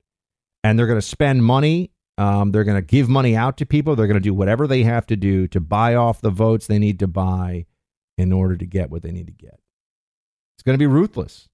And 0.62 0.78
they're 0.78 0.86
going 0.86 1.00
to 1.00 1.06
spend 1.06 1.44
money. 1.44 1.90
Um, 2.18 2.52
they're 2.52 2.64
going 2.64 2.80
to 2.80 2.86
give 2.86 3.08
money 3.08 3.36
out 3.36 3.56
to 3.58 3.66
people. 3.66 3.96
They're 3.96 4.06
going 4.06 4.14
to 4.14 4.20
do 4.20 4.34
whatever 4.34 4.66
they 4.66 4.84
have 4.84 5.06
to 5.08 5.16
do 5.16 5.48
to 5.48 5.60
buy 5.60 5.94
off 5.94 6.20
the 6.20 6.30
votes 6.30 6.66
they 6.66 6.78
need 6.78 6.98
to 7.00 7.06
buy 7.06 7.66
in 8.16 8.32
order 8.32 8.56
to 8.56 8.64
get 8.64 8.90
what 8.90 9.02
they 9.02 9.10
need 9.10 9.26
to 9.26 9.32
get. 9.32 9.58
It's 10.56 10.62
going 10.64 10.74
to 10.74 10.82
be 10.82 10.86
ruthless. 10.86 11.48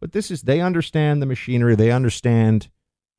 But 0.00 0.12
this 0.12 0.30
is, 0.30 0.42
they 0.42 0.60
understand 0.60 1.20
the 1.20 1.26
machinery. 1.26 1.74
They 1.74 1.90
understand 1.90 2.68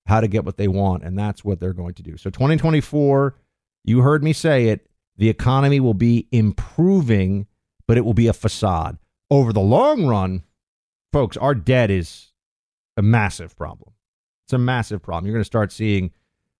how 0.05 0.21
to 0.21 0.27
get 0.27 0.45
what 0.45 0.57
they 0.57 0.67
want. 0.67 1.03
And 1.03 1.17
that's 1.17 1.43
what 1.43 1.59
they're 1.59 1.73
going 1.73 1.93
to 1.95 2.03
do. 2.03 2.17
So 2.17 2.29
2024, 2.29 3.35
you 3.83 4.01
heard 4.01 4.23
me 4.23 4.33
say 4.33 4.69
it, 4.69 4.87
the 5.17 5.29
economy 5.29 5.79
will 5.79 5.93
be 5.93 6.27
improving 6.31 7.47
but 7.87 7.97
it 7.97 8.05
will 8.05 8.13
be 8.13 8.27
a 8.27 8.33
facade. 8.33 8.97
Over 9.29 9.51
the 9.51 9.59
long 9.59 10.05
run, 10.05 10.43
folks, 11.11 11.37
our 11.37 11.55
debt 11.55 11.89
is 11.89 12.31
a 12.95 13.01
massive 13.01 13.55
problem. 13.55 13.93
It's 14.45 14.53
a 14.53 14.57
massive 14.57 15.01
problem. 15.01 15.25
You're 15.25 15.33
going 15.33 15.41
to 15.41 15.45
start 15.45 15.71
seeing 15.71 16.11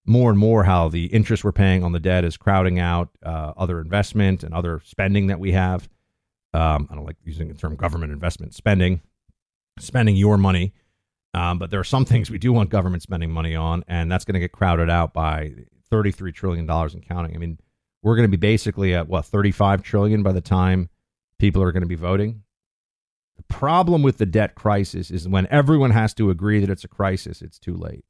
more 0.04 0.30
and 0.30 0.38
more 0.38 0.64
how 0.64 0.88
the 0.88 1.06
interest 1.06 1.44
we're 1.44 1.52
paying 1.52 1.84
on 1.84 1.92
the 1.92 2.00
debt 2.00 2.24
is 2.24 2.36
crowding 2.36 2.78
out 2.78 3.10
uh, 3.22 3.52
other 3.56 3.80
investment 3.80 4.42
and 4.42 4.54
other 4.54 4.80
spending 4.84 5.26
that 5.28 5.38
we 5.38 5.52
have. 5.52 5.88
Um, 6.54 6.88
I 6.90 6.94
don't 6.94 7.04
like 7.04 7.16
using 7.24 7.48
the 7.48 7.54
term 7.54 7.76
government 7.76 8.12
investment 8.12 8.54
spending, 8.54 9.02
spending 9.78 10.16
your 10.16 10.38
money. 10.38 10.72
Um, 11.34 11.58
but 11.58 11.70
there 11.70 11.78
are 11.78 11.84
some 11.84 12.04
things 12.06 12.30
we 12.30 12.38
do 12.38 12.52
want 12.52 12.70
government 12.70 13.02
spending 13.02 13.30
money 13.30 13.54
on, 13.54 13.84
and 13.86 14.10
that's 14.10 14.24
going 14.24 14.34
to 14.34 14.40
get 14.40 14.52
crowded 14.52 14.88
out 14.88 15.12
by 15.12 15.52
$33 15.92 16.34
trillion 16.34 16.68
and 16.68 17.06
counting. 17.06 17.34
I 17.34 17.38
mean, 17.38 17.58
we're 18.02 18.16
going 18.16 18.30
to 18.30 18.36
be 18.36 18.40
basically 18.40 18.94
at 18.94 19.08
what, 19.08 19.26
35 19.26 19.82
trillion 19.82 20.22
by 20.22 20.32
the 20.32 20.40
time 20.40 20.88
people 21.38 21.62
are 21.62 21.72
going 21.72 21.82
to 21.82 21.88
be 21.88 21.94
voting. 21.94 22.42
The 23.36 23.42
problem 23.44 24.02
with 24.02 24.18
the 24.18 24.26
debt 24.26 24.54
crisis 24.54 25.10
is 25.10 25.28
when 25.28 25.46
everyone 25.48 25.92
has 25.92 26.12
to 26.14 26.30
agree 26.30 26.60
that 26.60 26.70
it's 26.70 26.84
a 26.84 26.88
crisis, 26.88 27.40
it's 27.40 27.58
too 27.58 27.74
late. 27.74 28.04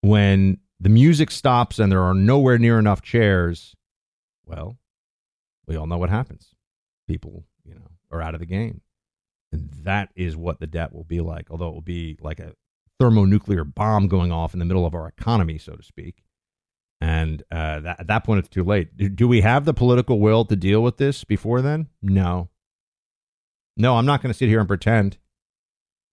When 0.00 0.58
the 0.80 0.88
music 0.88 1.30
stops 1.30 1.78
and 1.78 1.92
there 1.92 2.02
are 2.02 2.14
nowhere 2.14 2.58
near 2.58 2.78
enough 2.78 3.02
chairs, 3.02 3.74
well, 4.46 4.78
we 5.66 5.76
all 5.76 5.86
know 5.86 5.98
what 5.98 6.10
happens. 6.10 6.54
People, 7.06 7.44
you 7.64 7.74
know, 7.74 7.90
are 8.10 8.22
out 8.22 8.34
of 8.34 8.40
the 8.40 8.46
game. 8.46 8.80
And 9.52 9.70
that 9.82 10.08
is 10.16 10.36
what 10.36 10.58
the 10.58 10.66
debt 10.66 10.92
will 10.92 11.04
be 11.04 11.20
like, 11.20 11.50
although 11.50 11.68
it 11.68 11.74
will 11.74 11.80
be 11.80 12.16
like 12.20 12.40
a 12.40 12.54
thermonuclear 12.98 13.64
bomb 13.64 14.08
going 14.08 14.32
off 14.32 14.52
in 14.52 14.58
the 14.58 14.64
middle 14.64 14.86
of 14.86 14.94
our 14.94 15.06
economy, 15.06 15.58
so 15.58 15.74
to 15.74 15.82
speak. 15.82 16.24
And 17.00 17.42
uh, 17.50 17.80
at 17.98 18.06
that 18.06 18.24
point, 18.24 18.38
it's 18.40 18.48
too 18.48 18.64
late. 18.64 18.96
Do, 18.96 19.08
do 19.08 19.28
we 19.28 19.42
have 19.42 19.64
the 19.64 19.74
political 19.74 20.20
will 20.20 20.44
to 20.46 20.56
deal 20.56 20.82
with 20.82 20.96
this 20.96 21.24
before 21.24 21.60
then? 21.60 21.88
No. 22.00 22.48
No, 23.76 23.96
I'm 23.96 24.06
not 24.06 24.22
going 24.22 24.32
to 24.32 24.38
sit 24.38 24.48
here 24.48 24.60
and 24.60 24.68
pretend. 24.68 25.18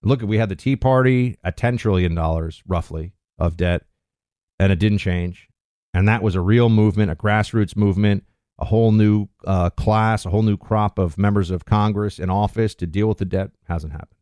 Look, 0.04 0.22
we 0.22 0.38
had 0.38 0.50
the 0.50 0.56
Tea 0.56 0.76
Party 0.76 1.38
at 1.44 1.58
$10 1.58 1.78
trillion, 1.78 2.16
roughly, 2.68 3.14
of 3.38 3.56
debt, 3.56 3.84
and 4.60 4.72
it 4.72 4.80
didn't 4.80 4.98
change. 4.98 5.48
And 5.94 6.08
that 6.08 6.24
was 6.24 6.36
a 6.36 6.42
real 6.42 6.70
movement, 6.70 7.12
a 7.12 7.16
grassroots 7.16 7.76
movement, 7.76 8.24
a 8.60 8.66
whole 8.66 8.92
new 8.92 9.28
uh, 9.46 9.70
class, 9.72 10.26
a 10.26 10.30
whole 10.30 10.44
new 10.44 10.58
crop 10.58 10.98
of 10.98 11.18
members 11.18 11.52
of 11.52 11.66
Congress 11.66 12.20
in 12.20 12.30
office 12.30 12.74
to 12.76 12.88
deal 12.88 13.08
with 13.08 13.20
the 13.20 13.26
debt. 13.26 13.52
Hasn't 13.68 13.92
happened. 13.94 14.18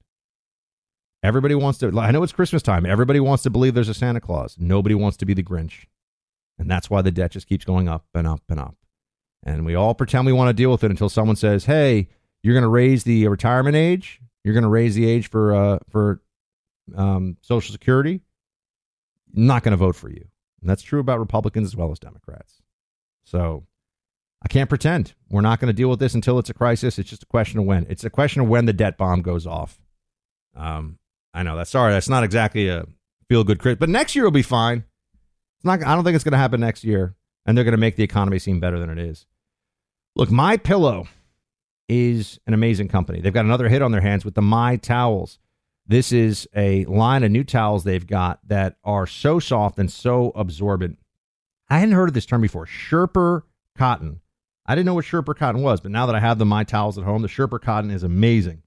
Everybody 1.22 1.56
wants 1.56 1.80
to, 1.80 1.98
I 2.00 2.12
know 2.12 2.24
it's 2.24 2.32
Christmas 2.32 2.62
time. 2.64 2.86
Everybody 2.86 3.20
wants 3.20 3.44
to 3.44 3.50
believe 3.50 3.74
there's 3.74 3.90
a 3.90 3.94
Santa 3.94 4.22
Claus. 4.22 4.56
Nobody 4.58 4.96
wants 4.96 5.18
to 5.18 5.26
be 5.26 5.34
the 5.34 5.44
Grinch. 5.44 5.86
And 6.60 6.70
that's 6.70 6.90
why 6.90 7.02
the 7.02 7.12
debt 7.12 7.32
just 7.32 7.48
keeps 7.48 7.66
going 7.66 7.88
up 7.88 8.06
and 8.14 8.28
up 8.28 8.44
and 8.50 8.60
up. 8.60 8.76
And 9.44 9.66
we 9.66 9.74
all 9.74 9.96
pretend 9.96 10.26
we 10.26 10.34
want 10.34 10.50
to 10.50 10.54
deal 10.54 10.70
with 10.70 10.84
it 10.84 10.92
until 10.92 11.10
someone 11.10 11.38
says, 11.38 11.66
"Hey, 11.66 12.10
you're 12.44 12.54
going 12.54 12.64
to 12.64 12.70
raise 12.70 13.06
the 13.06 13.28
retirement 13.30 13.76
age. 13.76 14.20
You're 14.44 14.54
going 14.54 14.64
to 14.64 14.70
raise 14.70 14.96
the 14.96 15.10
age 15.10 15.30
for 15.30 15.56
uh, 15.56 15.80
for 15.90 16.22
um, 16.96 17.38
Social 17.42 17.72
Security. 17.72 18.20
I'm 19.36 19.48
not 19.48 19.64
going 19.64 19.72
to 19.72 19.78
vote 19.78 19.96
for 19.96 20.10
you." 20.10 20.26
And 20.62 20.70
that's 20.70 20.82
true 20.82 21.00
about 21.00 21.20
Republicans 21.20 21.68
as 21.68 21.76
well 21.76 21.92
as 21.92 22.00
Democrats. 22.00 22.62
So 23.24 23.66
I 24.44 24.48
can't 24.50 24.70
pretend 24.70 25.14
we're 25.30 25.42
not 25.42 25.60
going 25.60 25.68
to 25.68 25.74
deal 25.74 25.90
with 25.90 26.00
this 26.00 26.14
until 26.14 26.40
it's 26.40 26.50
a 26.50 26.54
crisis. 26.54 27.00
It's 27.00 27.10
just 27.10 27.24
a 27.24 27.28
question 27.28 27.60
of 27.60 27.66
when. 27.66 27.86
It's 27.90 28.04
a 28.04 28.10
question 28.10 28.42
of 28.42 28.50
when 28.50 28.66
the 28.66 28.74
debt 28.74 28.98
bomb 28.98 29.22
goes 29.22 29.48
off. 29.48 29.80
Um, 30.56 31.00
I 31.34 31.44
know 31.44 31.56
that's 31.56 31.70
sorry. 31.70 31.94
That's 31.94 32.10
not 32.10 32.24
exactly 32.24 32.68
a 32.68 32.86
feel 33.30 33.44
good 33.44 33.60
crit, 33.60 33.80
but 33.80 33.88
next 33.88 34.16
year 34.16 34.26
will 34.26 34.32
be 34.32 34.42
fine. 34.42 34.84
It's 35.60 35.66
not. 35.66 35.84
I 35.84 35.94
don't 35.94 36.06
think 36.06 36.16
it's 36.16 36.24
going 36.24 36.32
to 36.32 36.38
happen 36.38 36.62
next 36.62 36.86
year, 36.86 37.16
and 37.46 37.58
they're 37.58 37.66
going 37.66 37.74
to 37.74 37.78
make 37.78 37.98
the 37.98 38.04
economy 38.04 38.40
seem 38.40 38.62
better 38.62 38.80
than 38.80 38.90
it 38.90 38.98
is. 38.98 39.26
Look, 40.16 40.32
My 40.32 40.56
Pillow 40.56 41.08
is 41.90 42.40
an 42.48 42.54
amazing 42.54 42.88
company. 42.88 43.20
They've 43.20 43.34
got 43.34 43.44
another 43.44 43.68
hit 43.68 43.82
on 43.82 43.92
their 43.92 44.00
hands 44.00 44.24
with 44.24 44.36
the 44.36 44.42
My 44.42 44.78
Towels. 44.78 45.38
This 45.86 46.14
is 46.14 46.48
a 46.56 46.86
line 46.86 47.24
of 47.24 47.32
new 47.32 47.44
towels 47.44 47.84
they've 47.84 48.06
got 48.06 48.40
that 48.48 48.78
are 48.84 49.06
so 49.08 49.40
soft 49.40 49.80
and 49.80 49.92
so 49.92 50.32
absorbent. 50.36 50.98
I 51.68 51.80
hadn't 51.80 51.96
heard 51.96 52.10
of 52.10 52.14
this 52.14 52.26
term 52.28 52.42
before. 52.42 52.66
Sherper 52.66 53.42
cotton. 53.76 54.22
I 54.66 54.76
didn't 54.76 54.86
know 54.86 54.94
what 54.94 55.06
Sherper 55.06 55.36
cotton 55.36 55.62
was, 55.62 55.82
but 55.82 55.92
now 55.92 56.06
that 56.06 56.16
I 56.16 56.20
have 56.20 56.38
the 56.38 56.46
My 56.46 56.64
Towels 56.64 56.98
at 56.98 57.04
home, 57.04 57.22
the 57.22 57.28
Sherper 57.28 57.60
cotton 57.60 57.92
is 57.92 58.04
amazing. 58.04 58.62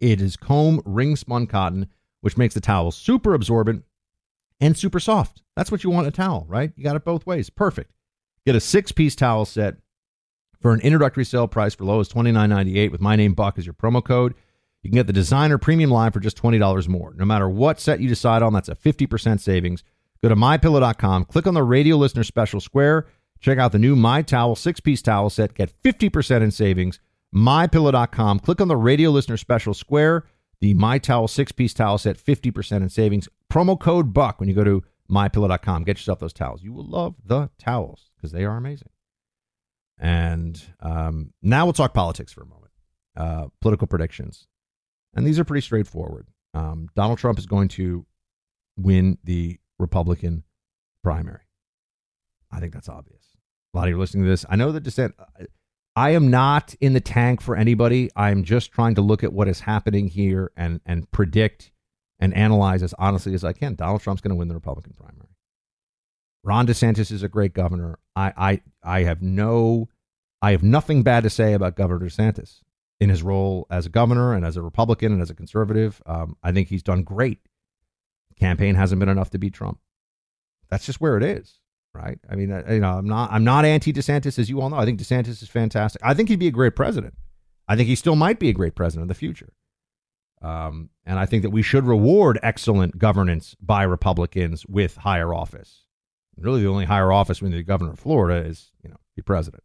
It 0.00 0.20
is 0.20 0.36
comb 0.36 0.82
ring 0.84 1.16
spun 1.16 1.46
cotton, 1.46 1.86
which 2.20 2.36
makes 2.36 2.54
the 2.54 2.60
towel 2.60 2.90
super 2.90 3.34
absorbent 3.34 3.84
and 4.62 4.78
super 4.78 5.00
soft. 5.00 5.42
That's 5.56 5.70
what 5.70 5.84
you 5.84 5.90
want 5.90 6.06
a 6.06 6.10
towel, 6.10 6.46
right? 6.48 6.72
You 6.76 6.84
got 6.84 6.96
it 6.96 7.04
both 7.04 7.26
ways. 7.26 7.50
Perfect. 7.50 7.92
Get 8.46 8.54
a 8.54 8.60
six 8.60 8.92
piece 8.92 9.14
towel 9.14 9.44
set 9.44 9.76
For 10.60 10.72
an 10.72 10.80
introductory 10.80 11.24
sale 11.24 11.48
price 11.48 11.74
for 11.74 11.84
low 11.84 11.98
as 12.00 12.08
$29.98 12.08 12.92
with 12.92 13.00
my 13.00 13.16
name 13.16 13.34
Buck 13.34 13.58
as 13.58 13.66
your 13.66 13.74
promo 13.74 14.02
code, 14.02 14.34
you 14.82 14.90
can 14.90 14.96
get 14.96 15.08
the 15.08 15.12
designer 15.12 15.58
premium 15.58 15.90
line 15.90 16.12
for 16.12 16.20
just 16.20 16.40
$20 16.40 16.88
more. 16.88 17.12
No 17.16 17.24
matter 17.24 17.48
what 17.48 17.80
set 17.80 18.00
you 18.00 18.08
decide 18.08 18.42
on, 18.42 18.52
that's 18.52 18.68
a 18.68 18.76
50% 18.76 19.40
savings. 19.40 19.82
Go 20.22 20.28
to 20.28 20.36
mypillow.com, 20.36 21.24
click 21.24 21.48
on 21.48 21.54
the 21.54 21.64
radio 21.64 21.96
listener 21.96 22.22
special 22.22 22.60
square, 22.60 23.06
check 23.40 23.58
out 23.58 23.72
the 23.72 23.78
new 23.80 23.96
My 23.96 24.22
Towel 24.22 24.54
six 24.54 24.78
piece 24.78 25.02
towel 25.02 25.30
set, 25.30 25.54
get 25.54 25.72
50% 25.82 26.42
in 26.42 26.52
savings. 26.52 27.00
MyPillow.com, 27.34 28.40
click 28.40 28.60
on 28.60 28.68
the 28.68 28.76
radio 28.76 29.10
listener 29.10 29.36
special 29.36 29.74
square, 29.74 30.24
the 30.62 30.74
My 30.74 30.96
Towel 30.96 31.26
six 31.26 31.50
piece 31.50 31.74
towel 31.74 31.98
set, 31.98 32.16
50% 32.16 32.82
in 32.82 32.88
savings. 32.88 33.28
Promo 33.52 33.78
code 33.78 34.14
BUCK 34.14 34.38
when 34.38 34.48
you 34.48 34.54
go 34.54 34.62
to 34.62 34.84
mypillow.com. 35.10 35.82
Get 35.82 35.98
yourself 35.98 36.20
those 36.20 36.32
towels. 36.32 36.62
You 36.62 36.72
will 36.72 36.88
love 36.88 37.16
the 37.24 37.50
towels 37.58 38.10
because 38.16 38.30
they 38.30 38.44
are 38.44 38.56
amazing. 38.56 38.90
And 39.98 40.62
um, 40.78 41.32
now 41.42 41.66
we'll 41.66 41.72
talk 41.72 41.92
politics 41.92 42.32
for 42.32 42.42
a 42.42 42.46
moment. 42.46 42.70
Uh, 43.16 43.48
political 43.60 43.88
predictions. 43.88 44.46
And 45.14 45.26
these 45.26 45.38
are 45.40 45.44
pretty 45.44 45.62
straightforward. 45.62 46.28
Um, 46.54 46.88
Donald 46.94 47.18
Trump 47.18 47.40
is 47.40 47.46
going 47.46 47.68
to 47.70 48.06
win 48.76 49.18
the 49.24 49.58
Republican 49.80 50.44
primary. 51.02 51.42
I 52.52 52.60
think 52.60 52.72
that's 52.72 52.88
obvious. 52.88 53.24
A 53.74 53.78
lot 53.78 53.84
of 53.84 53.90
you 53.90 53.96
are 53.96 54.00
listening 54.00 54.24
to 54.24 54.30
this. 54.30 54.46
I 54.48 54.54
know 54.54 54.70
the 54.70 54.80
dissent. 54.80 55.16
I 55.94 56.10
am 56.10 56.30
not 56.30 56.74
in 56.80 56.94
the 56.94 57.00
tank 57.00 57.40
for 57.40 57.54
anybody. 57.54 58.10
I'm 58.16 58.44
just 58.44 58.72
trying 58.72 58.94
to 58.94 59.02
look 59.02 59.22
at 59.22 59.32
what 59.32 59.48
is 59.48 59.60
happening 59.60 60.08
here 60.08 60.50
and 60.56 60.80
and 60.86 61.10
predict 61.10 61.70
and 62.18 62.32
analyze 62.34 62.82
as 62.82 62.94
honestly 62.98 63.34
as 63.34 63.44
I 63.44 63.52
can. 63.52 63.74
Donald 63.74 64.00
Trump's 64.00 64.22
going 64.22 64.30
to 64.30 64.36
win 64.36 64.48
the 64.48 64.54
Republican 64.54 64.94
primary. 64.96 65.28
Ron 66.44 66.66
DeSantis 66.66 67.12
is 67.12 67.22
a 67.22 67.28
great 67.28 67.52
governor. 67.52 67.98
I, 68.16 68.32
I 68.36 68.60
I 68.82 69.02
have 69.02 69.22
no 69.22 69.88
I 70.40 70.52
have 70.52 70.62
nothing 70.62 71.02
bad 71.02 71.22
to 71.22 71.30
say 71.30 71.52
about 71.52 71.76
Governor 71.76 72.06
DeSantis 72.06 72.60
in 73.00 73.10
his 73.10 73.22
role 73.22 73.66
as 73.70 73.86
a 73.86 73.90
governor 73.90 74.34
and 74.34 74.44
as 74.44 74.56
a 74.56 74.62
Republican 74.62 75.12
and 75.12 75.22
as 75.22 75.30
a 75.30 75.34
conservative. 75.34 76.02
Um, 76.06 76.36
I 76.42 76.52
think 76.52 76.68
he's 76.68 76.82
done 76.82 77.02
great. 77.02 77.38
Campaign 78.38 78.74
hasn't 78.74 78.98
been 78.98 79.08
enough 79.08 79.30
to 79.30 79.38
beat 79.38 79.54
Trump. 79.54 79.78
That's 80.68 80.86
just 80.86 81.00
where 81.00 81.16
it 81.16 81.22
is, 81.22 81.60
right? 81.94 82.18
I 82.28 82.34
mean, 82.34 82.48
you 82.68 82.80
know, 82.80 82.98
I'm 82.98 83.06
not 83.06 83.30
I'm 83.32 83.44
not 83.44 83.64
anti 83.64 83.92
DeSantis 83.92 84.38
as 84.38 84.48
you 84.48 84.60
all 84.60 84.70
know. 84.70 84.76
I 84.76 84.84
think 84.84 85.00
DeSantis 85.00 85.42
is 85.42 85.48
fantastic. 85.48 86.00
I 86.04 86.14
think 86.14 86.28
he'd 86.28 86.38
be 86.38 86.48
a 86.48 86.52
great 86.52 86.76
president. 86.76 87.14
I 87.68 87.76
think 87.76 87.88
he 87.88 87.94
still 87.94 88.16
might 88.16 88.38
be 88.38 88.48
a 88.48 88.52
great 88.52 88.74
president 88.74 89.04
in 89.04 89.08
the 89.08 89.14
future. 89.14 89.52
Um, 90.42 90.90
and 91.06 91.18
I 91.18 91.26
think 91.26 91.42
that 91.42 91.50
we 91.50 91.62
should 91.62 91.86
reward 91.86 92.38
excellent 92.42 92.98
governance 92.98 93.54
by 93.60 93.84
Republicans 93.84 94.66
with 94.66 94.96
higher 94.96 95.32
office. 95.32 95.84
Really, 96.36 96.62
the 96.62 96.68
only 96.68 96.86
higher 96.86 97.12
office 97.12 97.40
when 97.40 97.52
the 97.52 97.62
governor 97.62 97.92
of 97.92 98.00
Florida 98.00 98.46
is, 98.46 98.72
you 98.82 98.90
know, 98.90 98.96
be 99.14 99.22
president. 99.22 99.62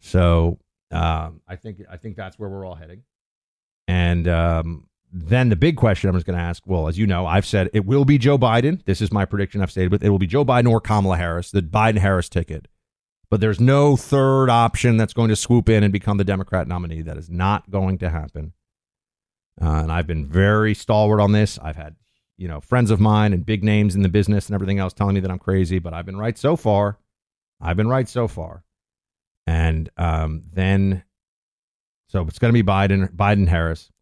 So 0.00 0.58
um, 0.90 1.40
I 1.48 1.56
think 1.56 1.82
I 1.90 1.96
think 1.96 2.16
that's 2.16 2.38
where 2.38 2.48
we're 2.48 2.66
all 2.66 2.76
heading. 2.76 3.02
And 3.86 4.26
um, 4.28 4.86
then 5.16 5.48
the 5.48 5.56
big 5.56 5.76
question 5.76 6.10
I'm 6.10 6.16
just 6.16 6.26
going 6.26 6.36
to 6.36 6.44
ask 6.44 6.64
well, 6.66 6.88
as 6.88 6.98
you 6.98 7.06
know, 7.06 7.24
I've 7.24 7.46
said 7.46 7.70
it 7.72 7.86
will 7.86 8.04
be 8.04 8.18
Joe 8.18 8.36
Biden. 8.36 8.84
This 8.84 9.00
is 9.00 9.12
my 9.12 9.24
prediction 9.24 9.62
I've 9.62 9.70
stated 9.70 9.92
with. 9.92 10.02
It 10.02 10.10
will 10.10 10.18
be 10.18 10.26
Joe 10.26 10.44
Biden 10.44 10.68
or 10.68 10.80
Kamala 10.80 11.16
Harris, 11.16 11.52
the 11.52 11.62
Biden 11.62 11.98
Harris 11.98 12.28
ticket. 12.28 12.66
But 13.30 13.40
there's 13.40 13.60
no 13.60 13.96
third 13.96 14.50
option 14.50 14.96
that's 14.96 15.12
going 15.12 15.28
to 15.28 15.36
swoop 15.36 15.68
in 15.68 15.84
and 15.84 15.92
become 15.92 16.16
the 16.16 16.24
Democrat 16.24 16.66
nominee. 16.66 17.02
That 17.02 17.16
is 17.16 17.30
not 17.30 17.70
going 17.70 17.98
to 17.98 18.10
happen. 18.10 18.54
Uh, 19.62 19.82
and 19.82 19.92
I've 19.92 20.06
been 20.08 20.26
very 20.26 20.74
stalwart 20.74 21.20
on 21.20 21.30
this. 21.30 21.60
I've 21.62 21.76
had, 21.76 21.94
you 22.36 22.48
know, 22.48 22.60
friends 22.60 22.90
of 22.90 22.98
mine 22.98 23.32
and 23.32 23.46
big 23.46 23.62
names 23.62 23.94
in 23.94 24.02
the 24.02 24.08
business 24.08 24.46
and 24.46 24.54
everything 24.54 24.80
else 24.80 24.92
telling 24.92 25.14
me 25.14 25.20
that 25.20 25.30
I'm 25.30 25.38
crazy, 25.38 25.78
but 25.78 25.94
I've 25.94 26.06
been 26.06 26.18
right 26.18 26.36
so 26.36 26.56
far. 26.56 26.98
I've 27.60 27.76
been 27.76 27.88
right 27.88 28.08
so 28.08 28.26
far. 28.26 28.64
And 29.46 29.90
um, 29.96 30.42
then, 30.52 31.04
so 32.08 32.22
it's 32.26 32.40
going 32.40 32.52
to 32.52 32.62
be 32.62 32.66
Biden, 32.66 33.14
Biden 33.14 33.46
Harris. 33.46 33.92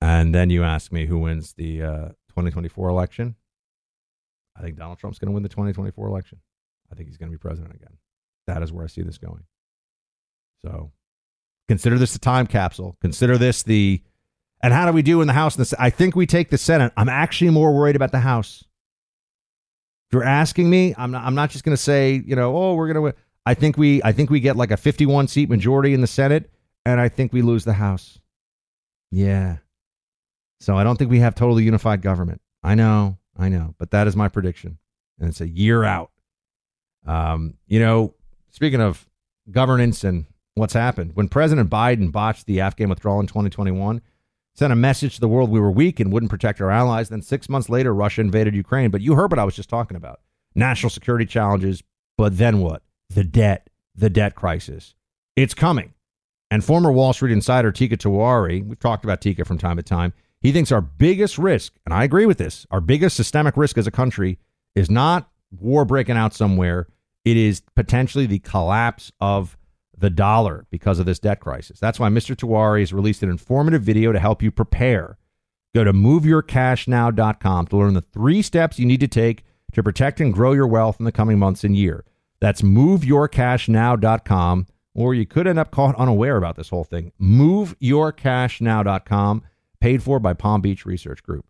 And 0.00 0.34
then 0.34 0.50
you 0.50 0.64
ask 0.64 0.92
me 0.92 1.06
who 1.06 1.18
wins 1.18 1.52
the 1.52 1.82
uh, 1.82 2.08
2024 2.28 2.88
election. 2.88 3.34
I 4.56 4.62
think 4.62 4.76
Donald 4.76 4.98
Trump's 4.98 5.18
going 5.18 5.28
to 5.28 5.32
win 5.32 5.42
the 5.42 5.48
2024 5.48 6.08
election. 6.08 6.38
I 6.90 6.94
think 6.94 7.08
he's 7.08 7.18
going 7.18 7.30
to 7.30 7.36
be 7.36 7.40
president 7.40 7.74
again. 7.74 7.98
That 8.46 8.62
is 8.62 8.72
where 8.72 8.84
I 8.84 8.88
see 8.88 9.02
this 9.02 9.18
going. 9.18 9.44
So 10.62 10.90
consider 11.68 11.98
this 11.98 12.14
a 12.14 12.18
time 12.18 12.46
capsule. 12.46 12.96
Consider 13.00 13.38
this 13.38 13.62
the. 13.62 14.02
And 14.62 14.74
how 14.74 14.84
do 14.84 14.92
we 14.92 15.02
do 15.02 15.22
in 15.22 15.26
the 15.26 15.32
House? 15.32 15.56
And 15.56 15.64
the, 15.64 15.76
I 15.78 15.88
think 15.88 16.14
we 16.14 16.26
take 16.26 16.50
the 16.50 16.58
Senate. 16.58 16.92
I'm 16.96 17.08
actually 17.08 17.50
more 17.50 17.74
worried 17.74 17.96
about 17.96 18.12
the 18.12 18.20
House. 18.20 18.64
If 20.08 20.14
you're 20.14 20.24
asking 20.24 20.68
me, 20.68 20.94
I'm 20.98 21.12
not, 21.12 21.24
I'm 21.24 21.34
not 21.34 21.50
just 21.50 21.64
going 21.64 21.76
to 21.76 21.82
say, 21.82 22.22
you 22.26 22.36
know, 22.36 22.54
oh, 22.56 22.74
we're 22.74 22.92
going 22.92 23.12
to. 23.12 23.18
I 23.46 23.54
think 23.54 23.78
we 23.78 24.02
I 24.02 24.12
think 24.12 24.28
we 24.28 24.40
get 24.40 24.56
like 24.56 24.70
a 24.70 24.76
51 24.76 25.28
seat 25.28 25.48
majority 25.48 25.94
in 25.94 26.00
the 26.00 26.06
Senate, 26.06 26.50
and 26.84 27.00
I 27.00 27.08
think 27.08 27.32
we 27.32 27.42
lose 27.42 27.64
the 27.64 27.74
House. 27.74 28.18
Yeah. 29.10 29.58
So 30.60 30.76
I 30.76 30.84
don't 30.84 30.96
think 30.96 31.10
we 31.10 31.20
have 31.20 31.34
totally 31.34 31.64
unified 31.64 32.02
government. 32.02 32.42
I 32.62 32.74
know, 32.74 33.18
I 33.36 33.48
know, 33.48 33.74
but 33.78 33.90
that 33.92 34.06
is 34.06 34.14
my 34.14 34.28
prediction, 34.28 34.78
and 35.18 35.30
it's 35.30 35.40
a 35.40 35.48
year 35.48 35.84
out. 35.84 36.10
Um, 37.06 37.54
you 37.66 37.80
know, 37.80 38.14
speaking 38.50 38.82
of 38.82 39.08
governance 39.50 40.04
and 40.04 40.26
what's 40.54 40.74
happened, 40.74 41.12
when 41.14 41.28
President 41.28 41.70
Biden 41.70 42.12
botched 42.12 42.44
the 42.44 42.60
Afghan 42.60 42.90
withdrawal 42.90 43.20
in 43.20 43.26
2021, 43.26 44.02
sent 44.54 44.72
a 44.72 44.76
message 44.76 45.14
to 45.14 45.20
the 45.20 45.28
world 45.28 45.48
we 45.50 45.58
were 45.58 45.70
weak 45.70 45.98
and 45.98 46.12
wouldn't 46.12 46.30
protect 46.30 46.60
our 46.60 46.70
allies. 46.70 47.08
Then 47.08 47.22
six 47.22 47.48
months 47.48 47.70
later, 47.70 47.94
Russia 47.94 48.20
invaded 48.20 48.54
Ukraine. 48.54 48.90
But 48.90 49.00
you 49.00 49.14
heard 49.14 49.30
what 49.30 49.38
I 49.38 49.44
was 49.44 49.56
just 49.56 49.70
talking 49.70 49.96
about: 49.96 50.20
national 50.54 50.90
security 50.90 51.24
challenges. 51.24 51.82
But 52.18 52.36
then 52.36 52.60
what? 52.60 52.82
The 53.08 53.24
debt, 53.24 53.70
the 53.94 54.10
debt 54.10 54.34
crisis. 54.34 54.94
It's 55.36 55.54
coming. 55.54 55.94
And 56.50 56.62
former 56.62 56.92
Wall 56.92 57.14
Street 57.14 57.32
insider 57.32 57.72
Teeka 57.72 57.92
Tiwari, 57.92 58.66
we've 58.66 58.78
talked 58.78 59.04
about 59.04 59.22
Teeka 59.22 59.46
from 59.46 59.56
time 59.56 59.78
to 59.78 59.82
time 59.82 60.12
he 60.40 60.52
thinks 60.52 60.72
our 60.72 60.80
biggest 60.80 61.38
risk, 61.38 61.74
and 61.84 61.92
I 61.92 62.04
agree 62.04 62.26
with 62.26 62.38
this, 62.38 62.66
our 62.70 62.80
biggest 62.80 63.16
systemic 63.16 63.56
risk 63.56 63.76
as 63.76 63.86
a 63.86 63.90
country 63.90 64.38
is 64.74 64.90
not 64.90 65.28
war 65.50 65.84
breaking 65.84 66.16
out 66.16 66.34
somewhere. 66.34 66.86
It 67.24 67.36
is 67.36 67.62
potentially 67.76 68.26
the 68.26 68.38
collapse 68.38 69.12
of 69.20 69.58
the 69.96 70.10
dollar 70.10 70.66
because 70.70 70.98
of 70.98 71.06
this 71.06 71.18
debt 71.18 71.40
crisis. 71.40 71.78
That's 71.78 72.00
why 72.00 72.08
Mr. 72.08 72.34
Tiwari 72.34 72.80
has 72.80 72.92
released 72.92 73.22
an 73.22 73.28
informative 73.28 73.82
video 73.82 74.12
to 74.12 74.18
help 74.18 74.42
you 74.42 74.50
prepare. 74.50 75.18
Go 75.74 75.84
to 75.84 75.92
moveyourcashnow.com 75.92 77.66
to 77.66 77.76
learn 77.76 77.94
the 77.94 78.00
three 78.00 78.42
steps 78.42 78.78
you 78.78 78.86
need 78.86 79.00
to 79.00 79.08
take 79.08 79.44
to 79.72 79.82
protect 79.82 80.20
and 80.20 80.32
grow 80.32 80.52
your 80.52 80.66
wealth 80.66 80.96
in 80.98 81.04
the 81.04 81.12
coming 81.12 81.38
months 81.38 81.64
and 81.64 81.76
year. 81.76 82.06
That's 82.40 82.62
moveyourcashnow.com, 82.62 84.66
or 84.94 85.14
you 85.14 85.26
could 85.26 85.46
end 85.46 85.58
up 85.58 85.70
caught 85.70 85.94
unaware 85.96 86.38
about 86.38 86.56
this 86.56 86.70
whole 86.70 86.84
thing. 86.84 87.12
Moveyourcashnow.com 87.20 89.42
paid 89.80 90.02
for 90.02 90.18
by 90.18 90.34
Palm 90.34 90.60
Beach 90.60 90.84
Research 90.84 91.22
Group. 91.22 91.46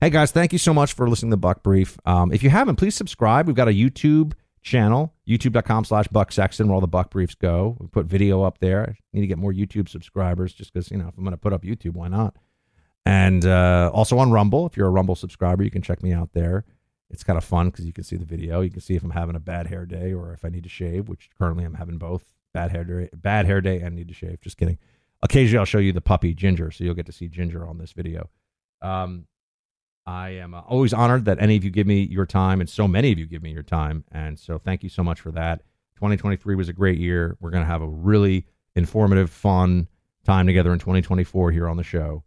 Hey 0.00 0.10
guys, 0.10 0.32
thank 0.32 0.52
you 0.52 0.58
so 0.58 0.74
much 0.74 0.92
for 0.92 1.08
listening 1.08 1.30
to 1.30 1.36
Buck 1.36 1.62
Brief. 1.62 1.98
Um, 2.04 2.32
if 2.32 2.42
you 2.42 2.50
haven't, 2.50 2.76
please 2.76 2.94
subscribe. 2.94 3.46
We've 3.46 3.56
got 3.56 3.68
a 3.68 3.72
YouTube 3.72 4.32
channel, 4.60 5.14
youtube.com 5.28 5.84
slash 5.84 6.08
Buck 6.08 6.32
Sexton, 6.32 6.66
where 6.66 6.74
all 6.74 6.80
the 6.80 6.86
Buck 6.86 7.10
Briefs 7.10 7.34
go. 7.34 7.76
We 7.78 7.86
put 7.86 8.06
video 8.06 8.42
up 8.42 8.58
there. 8.58 8.88
I 8.88 8.94
need 9.12 9.20
to 9.20 9.26
get 9.26 9.38
more 9.38 9.52
YouTube 9.52 9.88
subscribers 9.88 10.52
just 10.52 10.72
because, 10.72 10.90
you 10.90 10.96
know, 10.96 11.08
if 11.08 11.16
I'm 11.16 11.24
going 11.24 11.32
to 11.32 11.38
put 11.38 11.52
up 11.52 11.62
YouTube, 11.62 11.92
why 11.92 12.08
not? 12.08 12.36
And 13.06 13.44
uh, 13.44 13.90
also 13.94 14.18
on 14.18 14.30
Rumble. 14.30 14.66
If 14.66 14.76
you're 14.76 14.88
a 14.88 14.90
Rumble 14.90 15.14
subscriber, 15.14 15.62
you 15.62 15.70
can 15.70 15.82
check 15.82 16.02
me 16.02 16.12
out 16.12 16.32
there. 16.32 16.64
It's 17.10 17.22
kind 17.22 17.36
of 17.36 17.44
fun 17.44 17.70
because 17.70 17.84
you 17.84 17.92
can 17.92 18.04
see 18.04 18.16
the 18.16 18.24
video. 18.24 18.62
You 18.62 18.70
can 18.70 18.80
see 18.80 18.94
if 18.94 19.04
I'm 19.04 19.10
having 19.10 19.36
a 19.36 19.40
bad 19.40 19.68
hair 19.68 19.86
day 19.86 20.12
or 20.12 20.32
if 20.32 20.44
I 20.44 20.48
need 20.48 20.64
to 20.64 20.70
shave, 20.70 21.08
which 21.08 21.30
currently 21.38 21.64
I'm 21.64 21.74
having 21.74 21.98
both 21.98 22.24
bad 22.52 22.70
hair 22.70 22.84
day, 22.84 23.10
bad 23.14 23.46
hair 23.46 23.60
day 23.60 23.80
and 23.80 23.94
need 23.94 24.08
to 24.08 24.14
shave. 24.14 24.40
Just 24.40 24.56
kidding. 24.56 24.78
Occasionally, 25.24 25.58
I'll 25.58 25.64
show 25.64 25.78
you 25.78 25.92
the 25.92 26.02
puppy 26.02 26.34
Ginger, 26.34 26.70
so 26.70 26.84
you'll 26.84 26.94
get 26.94 27.06
to 27.06 27.12
see 27.12 27.28
Ginger 27.28 27.66
on 27.66 27.78
this 27.78 27.92
video. 27.92 28.28
Um, 28.82 29.26
I 30.06 30.30
am 30.30 30.52
uh, 30.52 30.60
always 30.60 30.92
honored 30.92 31.24
that 31.24 31.40
any 31.40 31.56
of 31.56 31.64
you 31.64 31.70
give 31.70 31.86
me 31.86 32.02
your 32.02 32.26
time, 32.26 32.60
and 32.60 32.68
so 32.68 32.86
many 32.86 33.10
of 33.10 33.18
you 33.18 33.26
give 33.26 33.42
me 33.42 33.50
your 33.50 33.62
time, 33.62 34.04
and 34.12 34.38
so 34.38 34.58
thank 34.58 34.82
you 34.82 34.90
so 34.90 35.02
much 35.02 35.20
for 35.20 35.32
that. 35.32 35.62
2023 35.96 36.54
was 36.54 36.68
a 36.68 36.74
great 36.74 36.98
year. 36.98 37.38
We're 37.40 37.50
going 37.50 37.62
to 37.62 37.70
have 37.70 37.80
a 37.80 37.88
really 37.88 38.44
informative, 38.76 39.30
fun 39.30 39.88
time 40.26 40.46
together 40.46 40.74
in 40.74 40.78
2024 40.78 41.52
here 41.52 41.68
on 41.68 41.78
the 41.78 41.82
show, 41.82 42.22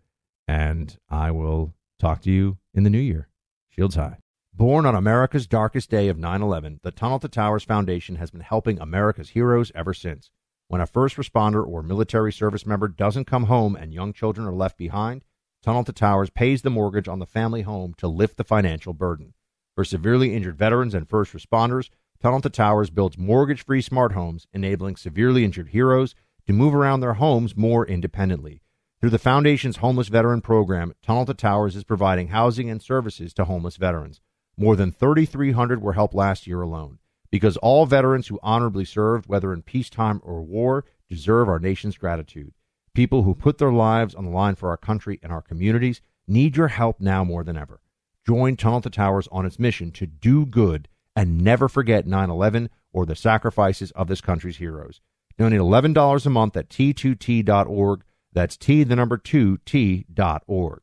and 0.48 0.98
I 1.08 1.30
will 1.30 1.76
talk 2.00 2.22
to 2.24 2.32
you 2.32 2.58
in 2.74 2.82
the 2.82 2.90
new 2.90 2.98
year. 2.98 3.28
Shields 3.70 3.96
high. 3.96 4.18
Born 4.56 4.88
on 4.88 4.96
America's 4.96 5.46
darkest 5.46 5.92
day 5.92 6.08
of 6.08 6.18
9 6.18 6.42
11, 6.42 6.80
the 6.82 6.90
Tunnel 6.90 7.20
to 7.20 7.28
Towers 7.28 7.64
Foundation 7.64 8.16
has 8.16 8.32
been 8.32 8.42
helping 8.42 8.80
America's 8.80 9.30
heroes 9.30 9.72
ever 9.76 9.94
since. 9.94 10.32
When 10.69 10.82
a 10.82 10.86
first 10.86 11.15
responder 11.15 11.65
or 11.65 11.82
military 11.82 12.34
service 12.34 12.65
member 12.65 12.89
doesn't 12.89 13.25
come 13.25 13.45
home 13.45 13.77
and 13.77 13.93
young 13.93 14.12
children 14.12 14.45
are 14.45 14.53
left 14.53 14.77
behind, 14.77 15.23
Tunnel 15.63 15.86
to 15.86 15.93
Towers 15.93 16.30
pays 16.30 16.62
the 16.62 16.69
mortgage 16.69 17.08
on 17.08 17.19
the 17.19 17.25
family 17.25 17.62
home 17.62 17.93
to 17.99 18.08
lift 18.10 18.36
the 18.36 18.43
financial 18.43 18.93
burden. 18.93 19.34
For 19.75 19.86
severely 19.86 20.36
injured 20.36 20.58
veterans 20.58 20.93
and 20.93 21.08
first 21.08 21.32
responders, 21.32 21.89
Tunnel 22.21 22.41
to 22.41 22.49
Towers 22.49 22.89
builds 22.89 23.17
mortgage 23.17 23.63
free 23.63 23.82
smart 23.82 24.12
homes, 24.12 24.45
enabling 24.51 24.97
severely 24.97 25.45
injured 25.45 25.69
heroes 25.69 26.15
to 26.47 26.53
move 26.53 26.75
around 26.75 26.99
their 26.99 27.13
homes 27.13 27.56
more 27.56 27.88
independently. 27.88 28.62
Through 28.99 29.12
the 29.12 29.19
Foundation's 29.19 29.77
Homeless 29.77 30.10
Veteran 30.10 30.41
Program, 30.41 30.93
Tunnel 31.01 31.25
to 31.27 31.34
Towers 31.34 31.77
is 31.77 31.86
providing 31.86 32.27
housing 32.27 32.69
and 32.69 32.82
services 32.82 33.34
to 33.36 33.45
homeless 33.45 33.77
veterans. 33.77 34.19
More 34.58 34.75
than 34.75 34.91
3,300 34.91 35.82
were 35.82 35.93
helped 35.93 36.13
last 36.13 36.45
year 36.45 36.62
alone 36.62 36.99
because 37.30 37.58
all 37.58 37.86
veterans 37.86 38.28
who 38.28 38.40
honorably 38.42 38.86
served, 38.86 39.28
whether 39.28 39.54
in 39.54 39.62
peacetime 39.62 40.22
or 40.24 40.42
war, 40.42 40.86
deserve 41.10 41.50
our 41.50 41.60
nation's 41.60 41.98
gratitude. 41.98 42.54
People 42.94 43.24
who 43.24 43.36
put 43.36 43.58
their 43.58 43.72
lives 43.72 44.16
on 44.16 44.26
the 44.26 44.32
line 44.32 44.56
for 44.56 44.70
our 44.70 44.78
country 44.78 45.20
and 45.22 45.32
our 45.32 45.42
communities 45.42 46.02
need 46.28 46.58
your 46.58 46.70
help 46.70 47.00
now 47.00 47.24
more 47.24 47.44
than 47.44 47.58
ever. 47.58 47.82
Join 48.26 48.58
Tunnel 48.58 48.82
to 48.82 48.90
Towers 48.90 49.28
on 49.32 49.46
its 49.46 49.60
mission 49.60 49.92
to 49.92 50.06
do 50.06 50.46
good 50.46 50.88
and 51.16 51.42
never 51.42 51.70
forget 51.70 52.06
9 52.06 52.30
11 52.30 52.70
or 52.92 53.06
the 53.06 53.16
sacrifices 53.16 53.92
of 53.92 54.08
this 54.08 54.22
country's 54.22 54.58
heroes. 54.58 55.02
Donate 55.38 55.60
$11 55.60 56.26
a 56.26 56.30
month 56.30 56.58
at 56.58 56.70
t2t.org. 56.70 58.04
That's 58.34 58.58
T, 58.58 58.84
the 58.84 58.96
number 58.96 59.18
2, 59.18 59.60
T.org. 59.66 60.82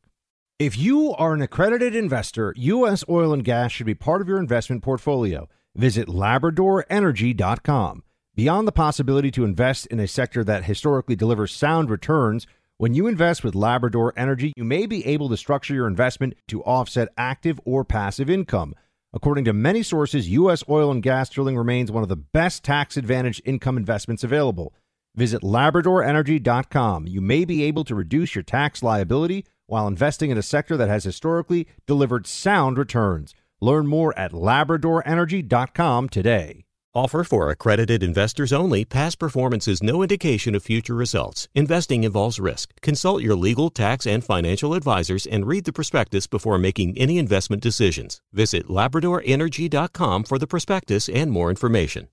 If 0.59 0.79
you 0.79 1.13
are 1.15 1.35
an 1.35 1.43
accredited 1.43 1.97
investor, 1.97 2.55
U.S. 2.57 3.05
oil 3.09 3.33
and 3.33 3.45
gas 3.45 3.73
should 3.73 3.87
be 3.87 3.95
part 3.95 4.23
of 4.23 4.29
your 4.29 4.39
investment 4.39 4.83
portfolio. 4.83 5.49
Visit 5.77 6.09
LabradorEnergy.com. 6.09 8.03
Beyond 8.37 8.69
the 8.69 8.73
possibility 8.73 9.31
to 9.33 9.45
invest 9.45 9.87
in 9.87 10.01
a 10.01 10.09
sector 10.09 10.45
that 10.45 10.65
historically 10.65 11.17
delivers 11.17 11.53
sound 11.53 11.91
returns, 11.91 12.47
when 12.77 12.95
you 12.95 13.07
invest 13.07 13.45
with 13.45 13.55
Labrador 13.55 14.13
Energy, 14.17 14.53
you 14.57 14.65
may 14.65 14.87
be 14.87 15.07
able 15.07 15.29
to 15.29 15.37
structure 15.37 15.75
your 15.75 15.87
investment 15.87 16.35
to 16.49 16.63
offset 16.65 17.09
active 17.17 17.61
or 17.65 17.85
passive 17.85 18.29
income. 18.31 18.75
According 19.13 19.45
to 19.45 19.53
many 19.53 19.85
sources, 19.85 20.29
U.S. 20.31 20.65
oil 20.69 20.91
and 20.91 21.03
gas 21.03 21.29
drilling 21.29 21.57
remains 21.57 21.93
one 21.93 22.03
of 22.03 22.09
the 22.09 22.17
best 22.17 22.65
tax 22.65 22.97
advantaged 22.97 23.43
income 23.45 23.77
investments 23.77 24.25
available. 24.25 24.75
Visit 25.15 25.43
LabradorEnergy.com. 25.43 27.07
You 27.07 27.21
may 27.21 27.45
be 27.45 27.63
able 27.63 27.85
to 27.85 27.95
reduce 27.95 28.35
your 28.35 28.43
tax 28.43 28.83
liability 28.83 29.45
while 29.67 29.87
investing 29.87 30.31
in 30.31 30.39
a 30.39 30.43
sector 30.43 30.77
that 30.77 30.89
has 30.89 31.05
historically 31.05 31.69
delivered 31.87 32.27
sound 32.27 32.79
returns. 32.79 33.35
Learn 33.65 33.87
more 33.87 34.13
at 34.19 34.33
LabradorEnergy.com 34.33 36.11
today. 36.11 36.65
Offer 36.95 37.25
for 37.25 37.49
accredited 37.49 38.03
investors 38.03 38.53
only. 38.53 38.85
Past 38.85 39.19
performance 39.19 39.67
is 39.67 39.83
no 39.83 40.03
indication 40.03 40.55
of 40.55 40.63
future 40.63 40.95
results. 40.95 41.49
Investing 41.55 42.05
involves 42.05 42.39
risk. 42.39 42.79
Consult 42.83 43.23
your 43.23 43.35
legal, 43.35 43.71
tax, 43.71 44.07
and 44.07 44.23
financial 44.23 44.75
advisors 44.75 45.25
and 45.27 45.47
read 45.47 45.65
the 45.65 45.73
prospectus 45.73 46.27
before 46.27 46.59
making 46.59 46.99
any 46.99 47.17
investment 47.17 47.63
decisions. 47.63 48.21
Visit 48.35 48.69
LabradorEnergy.com 48.69 50.25
for 50.25 50.39
the 50.39 50.47
prospectus 50.47 51.09
and 51.09 51.31
more 51.31 51.49
information. 51.49 52.09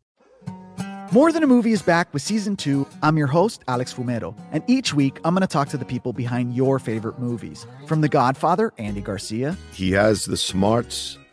More 1.11 1.33
Than 1.33 1.43
a 1.43 1.47
Movie 1.47 1.73
is 1.73 1.81
back 1.81 2.13
with 2.13 2.21
season 2.21 2.55
two. 2.55 2.87
I'm 3.03 3.17
your 3.17 3.27
host, 3.27 3.65
Alex 3.67 3.93
Fumero, 3.93 4.33
and 4.53 4.63
each 4.67 4.93
week 4.93 5.19
I'm 5.25 5.35
going 5.35 5.41
to 5.41 5.47
talk 5.47 5.67
to 5.69 5.77
the 5.77 5.83
people 5.83 6.13
behind 6.13 6.55
your 6.55 6.79
favorite 6.79 7.19
movies. 7.19 7.67
From 7.85 7.99
The 7.99 8.07
Godfather, 8.07 8.71
Andy 8.77 9.01
Garcia. 9.01 9.57
He 9.73 9.91
has 9.91 10.23
the 10.23 10.37
smarts 10.37 11.17